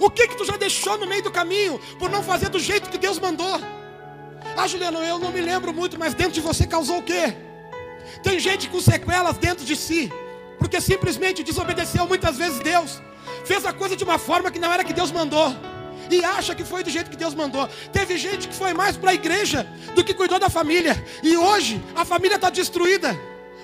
O 0.01 0.09
que 0.11 0.27
que 0.29 0.37
tu 0.37 0.47
já 0.47 0.57
deixou 0.57 0.97
no 0.97 1.07
meio 1.07 1.23
do 1.23 1.31
caminho 1.31 1.79
por 1.99 2.09
não 2.09 2.23
fazer 2.23 2.49
do 2.49 2.59
jeito 2.59 2.89
que 2.89 2.97
Deus 2.97 3.19
mandou? 3.19 3.61
Ah, 4.57 4.67
Juliano, 4.67 4.99
eu 5.01 5.19
não 5.19 5.31
me 5.31 5.43
lembro 5.43 5.73
muito, 5.73 5.99
mas 5.99 6.15
dentro 6.15 6.33
de 6.33 6.41
você 6.41 6.67
causou 6.67 6.99
o 6.99 7.03
quê? 7.03 7.37
Tem 8.23 8.41
gente 8.41 8.71
com 8.71 8.81
sequelas 8.81 9.37
dentro 9.37 9.65
de 9.65 9.77
si, 9.77 10.11
porque 10.59 10.81
simplesmente 10.81 11.43
desobedeceu 11.43 12.07
muitas 12.07 12.39
vezes 12.39 12.61
Deus, 12.61 13.03
fez 13.45 13.67
a 13.67 13.75
coisa 13.75 13.95
de 13.95 14.05
uma 14.05 14.19
forma 14.19 14.51
que 14.51 14.59
não 14.59 14.73
era 14.73 14.85
que 14.85 14.93
Deus 14.95 15.11
mandou, 15.11 15.55
e 16.11 16.25
acha 16.25 16.55
que 16.55 16.65
foi 16.65 16.83
do 16.83 16.91
jeito 16.91 17.11
que 17.11 17.17
Deus 17.17 17.35
mandou. 17.35 17.69
Teve 17.93 18.17
gente 18.17 18.49
que 18.49 18.55
foi 18.55 18.73
mais 18.73 18.97
para 18.97 19.11
a 19.11 19.15
igreja 19.15 19.67
do 19.95 20.05
que 20.05 20.15
cuidou 20.15 20.39
da 20.39 20.51
família, 20.51 21.03
e 21.23 21.37
hoje 21.37 21.83
a 21.95 22.05
família 22.05 22.37
está 22.37 22.51
destruída. 22.51 23.19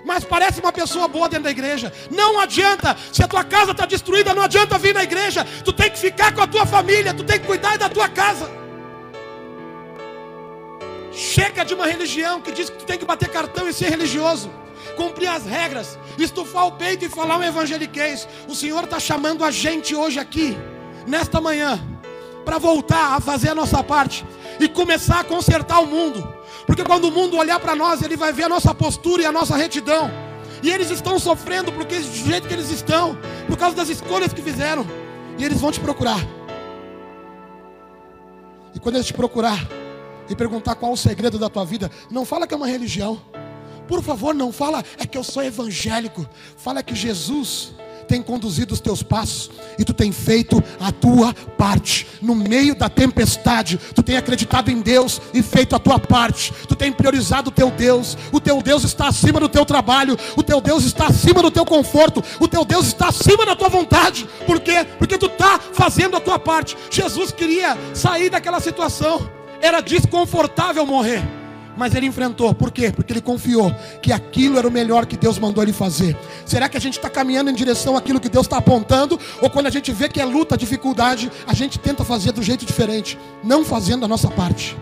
Mas 0.04 0.24
parece 0.24 0.60
uma 0.60 0.72
pessoa 0.72 1.06
boa 1.06 1.28
dentro 1.28 1.44
da 1.44 1.50
igreja. 1.50 1.92
Não 2.10 2.40
adianta. 2.40 2.96
Se 3.12 3.22
a 3.22 3.28
tua 3.28 3.44
casa 3.44 3.72
está 3.72 3.84
destruída, 3.84 4.32
não 4.32 4.42
adianta 4.42 4.78
vir 4.78 4.94
na 4.94 5.02
igreja. 5.02 5.46
Tu 5.62 5.74
tem 5.74 5.90
que 5.90 5.98
ficar 5.98 6.34
com 6.34 6.40
a 6.40 6.46
tua 6.46 6.64
família. 6.64 7.12
Tu 7.12 7.22
tem 7.22 7.38
que 7.38 7.46
cuidar 7.46 7.76
da 7.76 7.86
tua 7.86 8.08
casa. 8.08 8.50
Chega 11.12 11.64
de 11.64 11.74
uma 11.74 11.86
religião 11.86 12.40
que 12.40 12.52
diz 12.52 12.70
que 12.70 12.78
tu 12.78 12.84
tem 12.84 12.98
que 12.98 13.04
bater 13.04 13.28
cartão 13.28 13.68
e 13.68 13.72
ser 13.72 13.90
religioso, 13.90 14.50
cumprir 14.96 15.28
as 15.28 15.44
regras, 15.44 15.98
estufar 16.16 16.66
o 16.66 16.72
peito 16.72 17.04
e 17.04 17.08
falar 17.08 17.36
um 17.36 17.42
evangeliquez. 17.42 18.28
O 18.48 18.54
Senhor 18.54 18.84
está 18.84 19.00
chamando 19.00 19.44
a 19.44 19.50
gente 19.50 19.94
hoje 19.94 20.18
aqui, 20.18 20.56
nesta 21.06 21.40
manhã, 21.40 21.80
para 22.44 22.58
voltar 22.58 23.16
a 23.16 23.20
fazer 23.20 23.50
a 23.50 23.54
nossa 23.54 23.82
parte 23.82 24.24
e 24.58 24.68
começar 24.68 25.20
a 25.20 25.24
consertar 25.24 25.80
o 25.80 25.86
mundo. 25.86 26.26
Porque 26.66 26.84
quando 26.84 27.04
o 27.04 27.10
mundo 27.10 27.36
olhar 27.36 27.58
para 27.58 27.74
nós, 27.74 28.02
ele 28.02 28.16
vai 28.16 28.32
ver 28.32 28.44
a 28.44 28.48
nossa 28.48 28.74
postura 28.74 29.22
e 29.22 29.26
a 29.26 29.32
nossa 29.32 29.56
retidão. 29.56 30.10
E 30.62 30.70
eles 30.70 30.90
estão 30.90 31.18
sofrendo 31.18 31.72
porque 31.72 31.98
do 31.98 32.28
jeito 32.28 32.46
que 32.46 32.54
eles 32.54 32.70
estão, 32.70 33.16
por 33.46 33.56
causa 33.56 33.74
das 33.74 33.88
escolhas 33.88 34.32
que 34.32 34.42
fizeram. 34.42 34.86
E 35.38 35.44
eles 35.44 35.60
vão 35.60 35.72
te 35.72 35.80
procurar. 35.80 36.20
E 38.74 38.78
quando 38.78 38.96
eles 38.96 39.06
te 39.06 39.14
procurar, 39.14 39.58
e 40.28 40.36
perguntar 40.36 40.76
qual 40.76 40.92
o 40.92 40.96
segredo 40.96 41.38
da 41.38 41.48
tua 41.48 41.64
vida, 41.64 41.90
não 42.08 42.24
fala 42.24 42.46
que 42.46 42.54
é 42.54 42.56
uma 42.56 42.66
religião. 42.66 43.20
Por 43.88 44.00
favor, 44.00 44.32
não 44.32 44.52
fala 44.52 44.84
é 44.96 45.04
que 45.04 45.18
eu 45.18 45.24
sou 45.24 45.42
evangélico. 45.42 46.24
Fala 46.56 46.80
que 46.80 46.94
Jesus 46.94 47.72
tem 48.10 48.20
conduzido 48.20 48.74
os 48.74 48.80
teus 48.80 49.04
passos 49.04 49.52
e 49.78 49.84
tu 49.84 49.94
tem 49.94 50.10
feito 50.10 50.60
a 50.80 50.90
tua 50.90 51.32
parte. 51.56 52.08
No 52.20 52.34
meio 52.34 52.74
da 52.74 52.88
tempestade, 52.88 53.78
tu 53.94 54.02
tem 54.02 54.16
acreditado 54.16 54.68
em 54.68 54.80
Deus 54.80 55.22
e 55.32 55.40
feito 55.40 55.76
a 55.76 55.78
tua 55.78 55.96
parte. 55.96 56.52
Tu 56.66 56.74
tem 56.74 56.90
priorizado 56.90 57.50
o 57.50 57.52
teu 57.52 57.70
Deus. 57.70 58.18
O 58.32 58.40
teu 58.40 58.60
Deus 58.60 58.82
está 58.82 59.06
acima 59.06 59.38
do 59.38 59.48
teu 59.48 59.64
trabalho. 59.64 60.18
O 60.36 60.42
teu 60.42 60.60
Deus 60.60 60.84
está 60.84 61.06
acima 61.06 61.40
do 61.40 61.52
teu 61.52 61.64
conforto. 61.64 62.20
O 62.40 62.48
teu 62.48 62.64
Deus 62.64 62.88
está 62.88 63.10
acima 63.10 63.46
da 63.46 63.54
tua 63.54 63.68
vontade. 63.68 64.28
Por 64.44 64.58
quê? 64.58 64.84
Porque 64.98 65.16
tu 65.16 65.26
está 65.26 65.60
fazendo 65.72 66.16
a 66.16 66.20
tua 66.20 66.38
parte. 66.38 66.76
Jesus 66.90 67.30
queria 67.30 67.78
sair 67.94 68.28
daquela 68.28 68.58
situação. 68.58 69.30
Era 69.62 69.80
desconfortável 69.80 70.84
morrer. 70.84 71.39
Mas 71.80 71.94
ele 71.94 72.04
enfrentou, 72.04 72.52
por 72.52 72.70
quê? 72.70 72.92
Porque 72.92 73.10
ele 73.10 73.22
confiou 73.22 73.74
que 74.02 74.12
aquilo 74.12 74.58
era 74.58 74.68
o 74.68 74.70
melhor 74.70 75.06
que 75.06 75.16
Deus 75.16 75.38
mandou 75.38 75.64
ele 75.64 75.72
fazer. 75.72 76.14
Será 76.44 76.68
que 76.68 76.76
a 76.76 76.80
gente 76.80 76.98
está 76.98 77.08
caminhando 77.08 77.48
em 77.48 77.54
direção 77.54 77.96
àquilo 77.96 78.20
que 78.20 78.28
Deus 78.28 78.44
está 78.44 78.58
apontando? 78.58 79.18
Ou 79.40 79.48
quando 79.48 79.66
a 79.66 79.70
gente 79.70 79.90
vê 79.90 80.06
que 80.06 80.20
é 80.20 80.24
luta, 80.26 80.58
dificuldade, 80.58 81.32
a 81.46 81.54
gente 81.54 81.78
tenta 81.78 82.04
fazer 82.04 82.32
do 82.32 82.42
jeito 82.42 82.66
diferente, 82.66 83.18
não 83.42 83.64
fazendo 83.64 84.04
a 84.04 84.08
nossa 84.08 84.28
parte? 84.28 84.76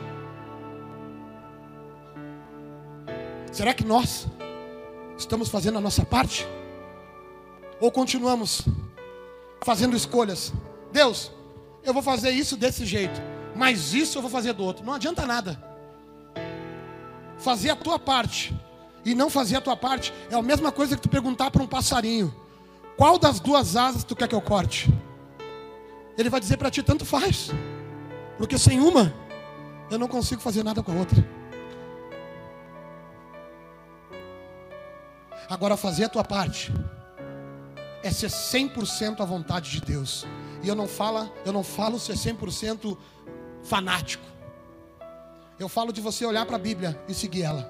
Será 3.53 3.73
que 3.73 3.85
nós 3.85 4.27
estamos 5.17 5.49
fazendo 5.49 5.79
a 5.79 5.81
nossa 5.81 6.05
parte? 6.05 6.49
Ou 7.81 7.93
continuamos 7.93 8.63
fazendo 9.63 9.97
escolhas? 9.97 10.53
Deus, 10.93 11.31
eu 11.85 11.95
vou 11.95 12.03
fazer 12.03 12.33
isso 12.33 12.57
desse 12.57 12.85
jeito 12.85 13.23
mas 13.59 13.93
isso 13.93 14.19
eu 14.19 14.23
vou 14.23 14.31
fazer 14.31 14.53
do 14.53 14.63
outro. 14.63 14.87
Não 14.87 14.95
adianta 14.95 15.27
nada. 15.27 15.68
Fazer 17.39 17.71
a 17.71 17.77
tua 17.77 17.99
parte 17.99 18.55
e 19.05 19.15
não 19.15 19.31
fazer 19.31 19.57
a 19.57 19.61
tua 19.61 19.77
parte 19.77 20.13
é 20.31 20.35
a 20.35 20.43
mesma 20.43 20.73
coisa 20.73 20.97
que 20.97 21.03
tu 21.03 21.09
perguntar 21.09 21.51
para 21.51 21.63
um 21.63 21.67
passarinho: 21.67 22.35
qual 22.97 23.19
das 23.19 23.41
duas 23.41 23.77
asas 23.77 24.05
tu 24.05 24.17
quer 24.17 24.29
que 24.29 24.35
eu 24.35 24.41
corte? 24.41 24.93
Ele 26.17 26.29
vai 26.29 26.41
dizer 26.41 26.57
para 26.57 26.71
ti: 26.71 26.83
tanto 26.83 27.07
faz, 27.07 27.51
porque 28.37 28.59
sem 28.59 28.81
uma 28.81 29.15
eu 29.91 29.99
não 29.99 30.09
consigo 30.09 30.41
fazer 30.41 30.63
nada 30.63 30.83
com 30.83 30.93
a 30.93 30.97
outra. 30.97 31.25
Agora, 35.49 35.79
fazer 35.79 36.05
a 36.05 36.09
tua 36.11 36.25
parte 36.25 36.71
é 38.03 38.11
ser 38.11 38.29
100% 38.29 39.21
à 39.21 39.25
vontade 39.25 39.71
de 39.71 39.81
Deus. 39.81 40.27
E 40.63 40.69
eu 40.69 40.75
não 40.75 40.87
falo, 40.87 41.31
eu 41.45 41.53
não 41.53 41.63
falo 41.63 41.99
ser 41.99 42.15
100% 42.15 42.97
fanático. 43.63 44.25
Eu 45.59 45.69
falo 45.69 45.93
de 45.93 46.01
você 46.01 46.25
olhar 46.25 46.47
para 46.47 46.57
a 46.57 46.59
Bíblia 46.59 47.01
e 47.09 47.15
seguir 47.15 47.43
ela. 47.43 47.69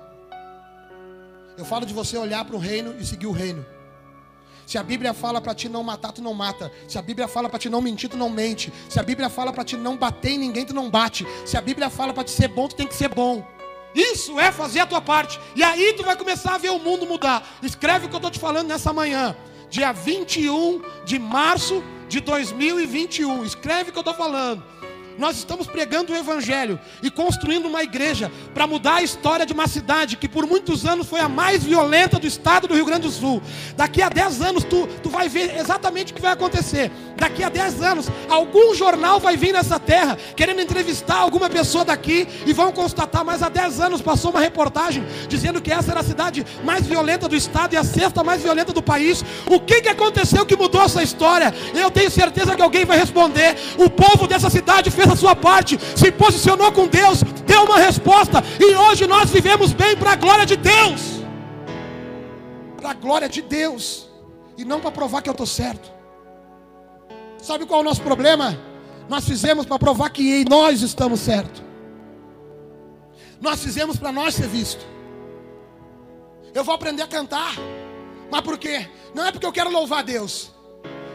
Eu 1.57 1.65
falo 1.65 1.87
de 1.87 1.95
você 1.95 2.19
olhar 2.19 2.45
para 2.45 2.55
o 2.55 2.59
reino 2.59 2.95
e 2.99 3.05
seguir 3.05 3.27
o 3.27 3.33
reino. 3.33 3.65
Se 4.67 4.77
a 4.77 4.83
Bíblia 4.83 5.15
fala 5.15 5.41
para 5.41 5.55
te 5.55 5.67
não 5.67 5.83
matar, 5.83 6.13
tu 6.13 6.21
não 6.21 6.35
mata. 6.35 6.71
Se 6.87 6.99
a 6.99 7.03
Bíblia 7.03 7.27
fala 7.27 7.49
para 7.49 7.59
te 7.59 7.71
não 7.71 7.81
mentir, 7.81 8.11
tu 8.11 8.19
não 8.19 8.29
mente. 8.29 8.71
Se 8.91 9.01
a 9.01 9.03
Bíblia 9.03 9.31
fala 9.31 9.51
para 9.51 9.65
te 9.65 9.75
não 9.77 9.97
bater 9.97 10.33
em 10.33 10.39
ninguém, 10.39 10.67
tu 10.67 10.75
não 10.75 10.91
bate. 10.91 11.27
Se 11.47 11.57
a 11.57 11.63
Bíblia 11.63 11.89
fala 11.89 12.13
para 12.13 12.25
te 12.25 12.31
ser 12.31 12.49
bom, 12.49 12.69
tu 12.69 12.77
tem 12.77 12.87
que 12.87 12.95
ser 12.95 13.09
bom. 13.09 13.43
Isso 13.95 14.39
é 14.39 14.53
fazer 14.53 14.81
a 14.81 14.87
tua 14.87 15.01
parte. 15.01 15.41
E 15.57 15.63
aí 15.63 15.95
tu 15.95 16.05
vai 16.05 16.15
começar 16.15 16.57
a 16.57 16.59
ver 16.59 16.71
o 16.71 16.79
mundo 16.79 17.07
mudar. 17.07 17.43
Escreve 17.63 18.05
o 18.05 18.09
que 18.11 18.15
eu 18.15 18.19
estou 18.19 18.31
te 18.31 18.39
falando 18.39 18.69
nessa 18.69 18.93
manhã. 18.93 19.35
Dia 19.71 19.93
21 19.93 20.83
de 21.07 21.19
março 21.19 21.83
de 22.07 22.21
2021. 22.21 23.45
Escreve 23.45 23.89
o 23.89 23.93
que 23.93 23.99
eu 23.99 24.03
estou 24.03 24.15
falando. 24.15 24.63
Nós 25.19 25.37
estamos 25.37 25.67
pregando 25.67 26.13
o 26.13 26.17
Evangelho 26.17 26.79
e 27.03 27.11
construindo 27.11 27.67
uma 27.67 27.83
igreja 27.83 28.31
para 28.55 28.69
mudar 28.69 28.95
a 28.95 29.03
história 29.03 29.45
de 29.45 29.53
uma 29.53 29.67
cidade 29.67 30.17
que 30.17 30.29
por 30.29 30.47
muitos 30.47 30.87
anos 30.87 31.09
foi 31.09 31.19
a 31.19 31.29
mais 31.29 31.65
violenta 31.65 32.21
do 32.21 32.27
estado 32.27 32.69
do 32.69 32.75
Rio 32.75 32.85
Grande 32.85 33.09
do 33.09 33.11
Sul. 33.11 33.43
Daqui 33.77 34.01
a 34.01 34.09
10 34.09 34.41
anos 34.43 34.63
tu, 34.63 34.87
tu 35.03 35.11
vai 35.11 35.29
ver 35.29 35.59
exatamente 35.59 36.13
o 36.13 36.15
que 36.15 36.23
vai 36.23 36.33
acontecer. 36.33 36.93
Daqui 37.17 37.43
a 37.43 37.49
10 37.49 37.83
anos, 37.83 38.09
algum 38.29 38.73
jornal 38.77 39.19
vai 39.19 39.37
vir 39.37 39.53
nessa 39.53 39.81
terra 39.81 40.17
querendo 40.37 40.61
entrevistar 40.61 41.17
alguma 41.17 41.51
pessoa 41.51 41.85
daqui 41.85 42.29
e 42.47 42.53
vão 42.53 42.71
constatar, 42.71 43.25
mas 43.25 43.43
há 43.43 43.49
10 43.49 43.81
anos 43.81 44.01
passou 44.01 44.31
uma 44.31 44.39
reportagem 44.39 45.05
dizendo 45.29 45.61
que 45.61 45.73
essa 45.73 45.91
era 45.91 45.99
a 45.99 46.05
cidade 46.05 46.47
mais 46.63 46.87
violenta 46.87 47.27
do 47.27 47.35
estado 47.35 47.75
e 47.75 47.77
a 47.77 47.83
sexta 47.83 48.23
mais 48.23 48.41
violenta 48.41 48.73
do 48.73 48.81
país. 48.83 49.25
O 49.47 49.59
que, 49.59 49.81
que 49.81 49.89
aconteceu 49.89 50.47
que 50.47 50.55
mudou 50.55 50.83
essa 50.83 51.03
história? 51.03 51.53
Eu 51.75 51.91
tenho 51.91 52.11
certeza 52.11 52.55
que 52.55 52.63
alguém 52.63 52.85
vai 52.85 52.97
responder. 52.97 53.57
O 53.77 53.91
povo 53.91 54.29
dessa 54.29 54.49
cidade 54.49 54.93
fez 54.93 55.08
a 55.13 55.17
sua 55.17 55.35
parte, 55.35 55.79
se 55.97 56.11
posicionou 56.13 56.71
com 56.73 56.87
Deus, 56.87 57.23
deu 57.47 57.65
uma 57.65 57.79
resposta, 57.79 58.43
e 58.61 58.75
hoje 58.75 59.07
nós 59.07 59.31
vivemos 59.31 59.73
bem 59.73 59.97
para 59.97 60.13
a 60.13 60.17
glória 60.17 60.47
de 60.47 60.57
Deus. 60.57 61.23
Para 62.77 62.91
a 62.91 62.95
glória 62.95 63.29
de 63.29 63.43
Deus, 63.43 64.09
e 64.57 64.65
não 64.65 64.81
para 64.81 64.91
provar 64.91 65.23
que 65.23 65.29
eu 65.29 65.33
estou 65.33 65.47
certo. 65.47 65.91
Sabe 67.41 67.67
qual 67.67 67.81
é 67.81 67.83
o 67.83 67.85
nosso 67.85 68.03
problema? 68.03 68.59
Nós 69.09 69.25
fizemos 69.25 69.65
para 69.65 69.79
provar 69.79 70.11
que 70.11 70.45
nós 70.49 70.83
estamos 70.83 71.21
certos. 71.21 71.63
Nós 73.41 73.63
fizemos 73.63 73.97
para 73.97 74.13
nós 74.13 74.35
ser 74.35 74.49
visto. 74.49 74.85
Eu 76.53 76.65
vou 76.65 76.75
aprender 76.75 77.03
a 77.03 77.07
cantar. 77.07 77.55
Mas 78.31 78.41
por 78.43 78.59
quê? 78.59 78.89
Não 79.15 79.25
é 79.25 79.33
porque 79.33 79.47
eu 79.47 79.53
quero 79.53 79.71
louvar 79.71 80.03
Deus. 80.03 80.53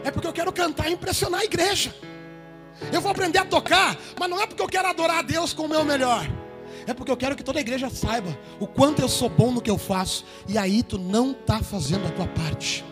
É 0.02 0.10
porque 0.10 0.26
eu 0.26 0.32
quero 0.32 0.52
cantar 0.52 0.88
e 0.88 0.94
impressionar 0.94 1.40
a 1.40 1.44
igreja. 1.44 1.94
Eu 2.92 3.00
vou 3.00 3.10
aprender 3.10 3.38
a 3.38 3.44
tocar, 3.44 3.96
mas 4.18 4.28
não 4.28 4.40
é 4.40 4.46
porque 4.46 4.62
eu 4.62 4.68
quero 4.68 4.88
adorar 4.88 5.18
a 5.18 5.22
Deus 5.22 5.52
com 5.52 5.64
o 5.64 5.68
meu 5.68 5.84
melhor. 5.84 6.28
É 6.86 6.92
porque 6.92 7.10
eu 7.10 7.16
quero 7.16 7.36
que 7.36 7.42
toda 7.42 7.58
a 7.58 7.62
igreja 7.62 7.88
saiba 7.88 8.36
o 8.60 8.66
quanto 8.66 9.00
eu 9.00 9.08
sou 9.08 9.28
bom 9.28 9.50
no 9.50 9.60
que 9.60 9.70
eu 9.70 9.78
faço. 9.78 10.24
E 10.46 10.58
aí 10.58 10.82
tu 10.82 10.98
não 10.98 11.32
está 11.32 11.60
fazendo 11.60 12.06
a 12.06 12.10
tua 12.10 12.26
parte. 12.26 12.84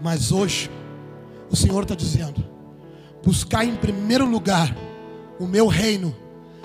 Mas 0.00 0.32
hoje, 0.32 0.70
o 1.50 1.56
Senhor 1.56 1.82
está 1.82 1.94
dizendo: 1.94 2.44
buscar 3.24 3.64
em 3.64 3.76
primeiro 3.76 4.24
lugar 4.24 4.74
o 5.38 5.46
meu 5.46 5.66
reino 5.66 6.14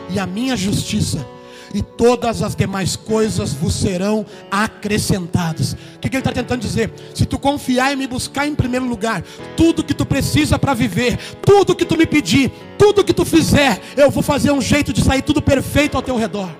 e 0.09 0.19
a 0.19 0.25
minha 0.25 0.55
justiça, 0.55 1.25
e 1.73 1.81
todas 1.81 2.43
as 2.43 2.55
demais 2.55 2.95
coisas 2.95 3.53
vos 3.53 3.73
serão 3.73 4.25
acrescentadas. 4.51 5.73
O 5.73 5.99
que, 5.99 6.07
ele 6.07 6.17
está 6.17 6.31
tentando 6.31 6.61
dizer? 6.61 6.93
Se 7.15 7.25
tu 7.25 7.39
confiar 7.39 7.91
e 7.91 7.95
me 7.95 8.05
buscar 8.05 8.47
em 8.47 8.53
primeiro 8.53 8.85
lugar, 8.85 9.23
tudo 9.57 9.83
que 9.83 9.93
tu 9.93 10.05
precisa 10.05 10.59
para 10.59 10.73
viver, 10.73 11.17
tudo 11.43 11.75
que 11.75 11.85
tu 11.85 11.97
me 11.97 12.05
pedir, 12.05 12.51
tudo 12.77 13.03
que 13.03 13.13
tu 13.13 13.25
fizer, 13.25 13.81
eu 13.97 14.11
vou 14.11 14.21
fazer 14.21 14.51
um 14.51 14.61
jeito 14.61 14.93
de 14.93 15.03
sair 15.03 15.23
tudo 15.23 15.41
perfeito 15.41 15.97
ao 15.97 16.03
teu 16.03 16.15
redor. 16.15 16.55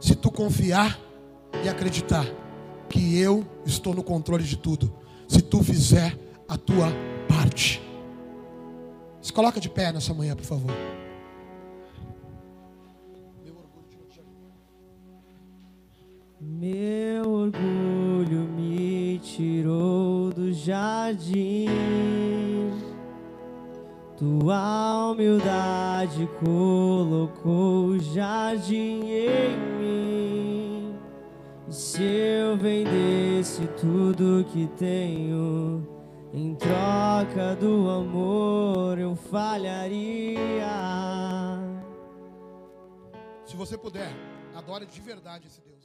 Se 0.00 0.14
tu 0.14 0.30
confiar 0.30 0.98
e 1.62 1.68
acreditar 1.68 2.26
que 2.88 3.18
eu 3.18 3.46
estou 3.64 3.94
no 3.94 4.02
controle 4.02 4.44
de 4.44 4.56
tudo, 4.56 4.92
se 5.28 5.42
tu 5.42 5.62
fizer 5.62 6.16
a 6.48 6.56
tua 6.56 6.92
parte. 7.28 7.82
Se 9.20 9.32
coloca 9.32 9.60
de 9.60 9.68
pé 9.68 9.92
nessa 9.92 10.14
manhã, 10.14 10.36
por 10.36 10.44
favor. 10.44 10.70
Meu 16.48 17.28
orgulho 17.28 18.48
me 18.56 19.18
tirou 19.18 20.30
do 20.30 20.52
jardim. 20.52 21.66
Tua 24.16 25.10
humildade 25.10 26.28
colocou 26.38 27.86
o 27.86 27.98
jardim 27.98 29.10
em 29.10 29.56
mim. 29.78 30.94
E 31.68 31.72
se 31.72 32.04
eu 32.04 32.56
vendesse 32.56 33.66
tudo 33.80 34.46
que 34.52 34.68
tenho 34.78 35.84
em 36.32 36.54
troca 36.54 37.56
do 37.58 37.90
amor, 37.90 38.98
eu 38.98 39.16
falharia. 39.16 40.68
Se 43.44 43.56
você 43.56 43.76
puder, 43.76 44.12
adore 44.54 44.86
de 44.86 45.00
verdade 45.00 45.48
esse 45.48 45.60
Deus. 45.60 45.75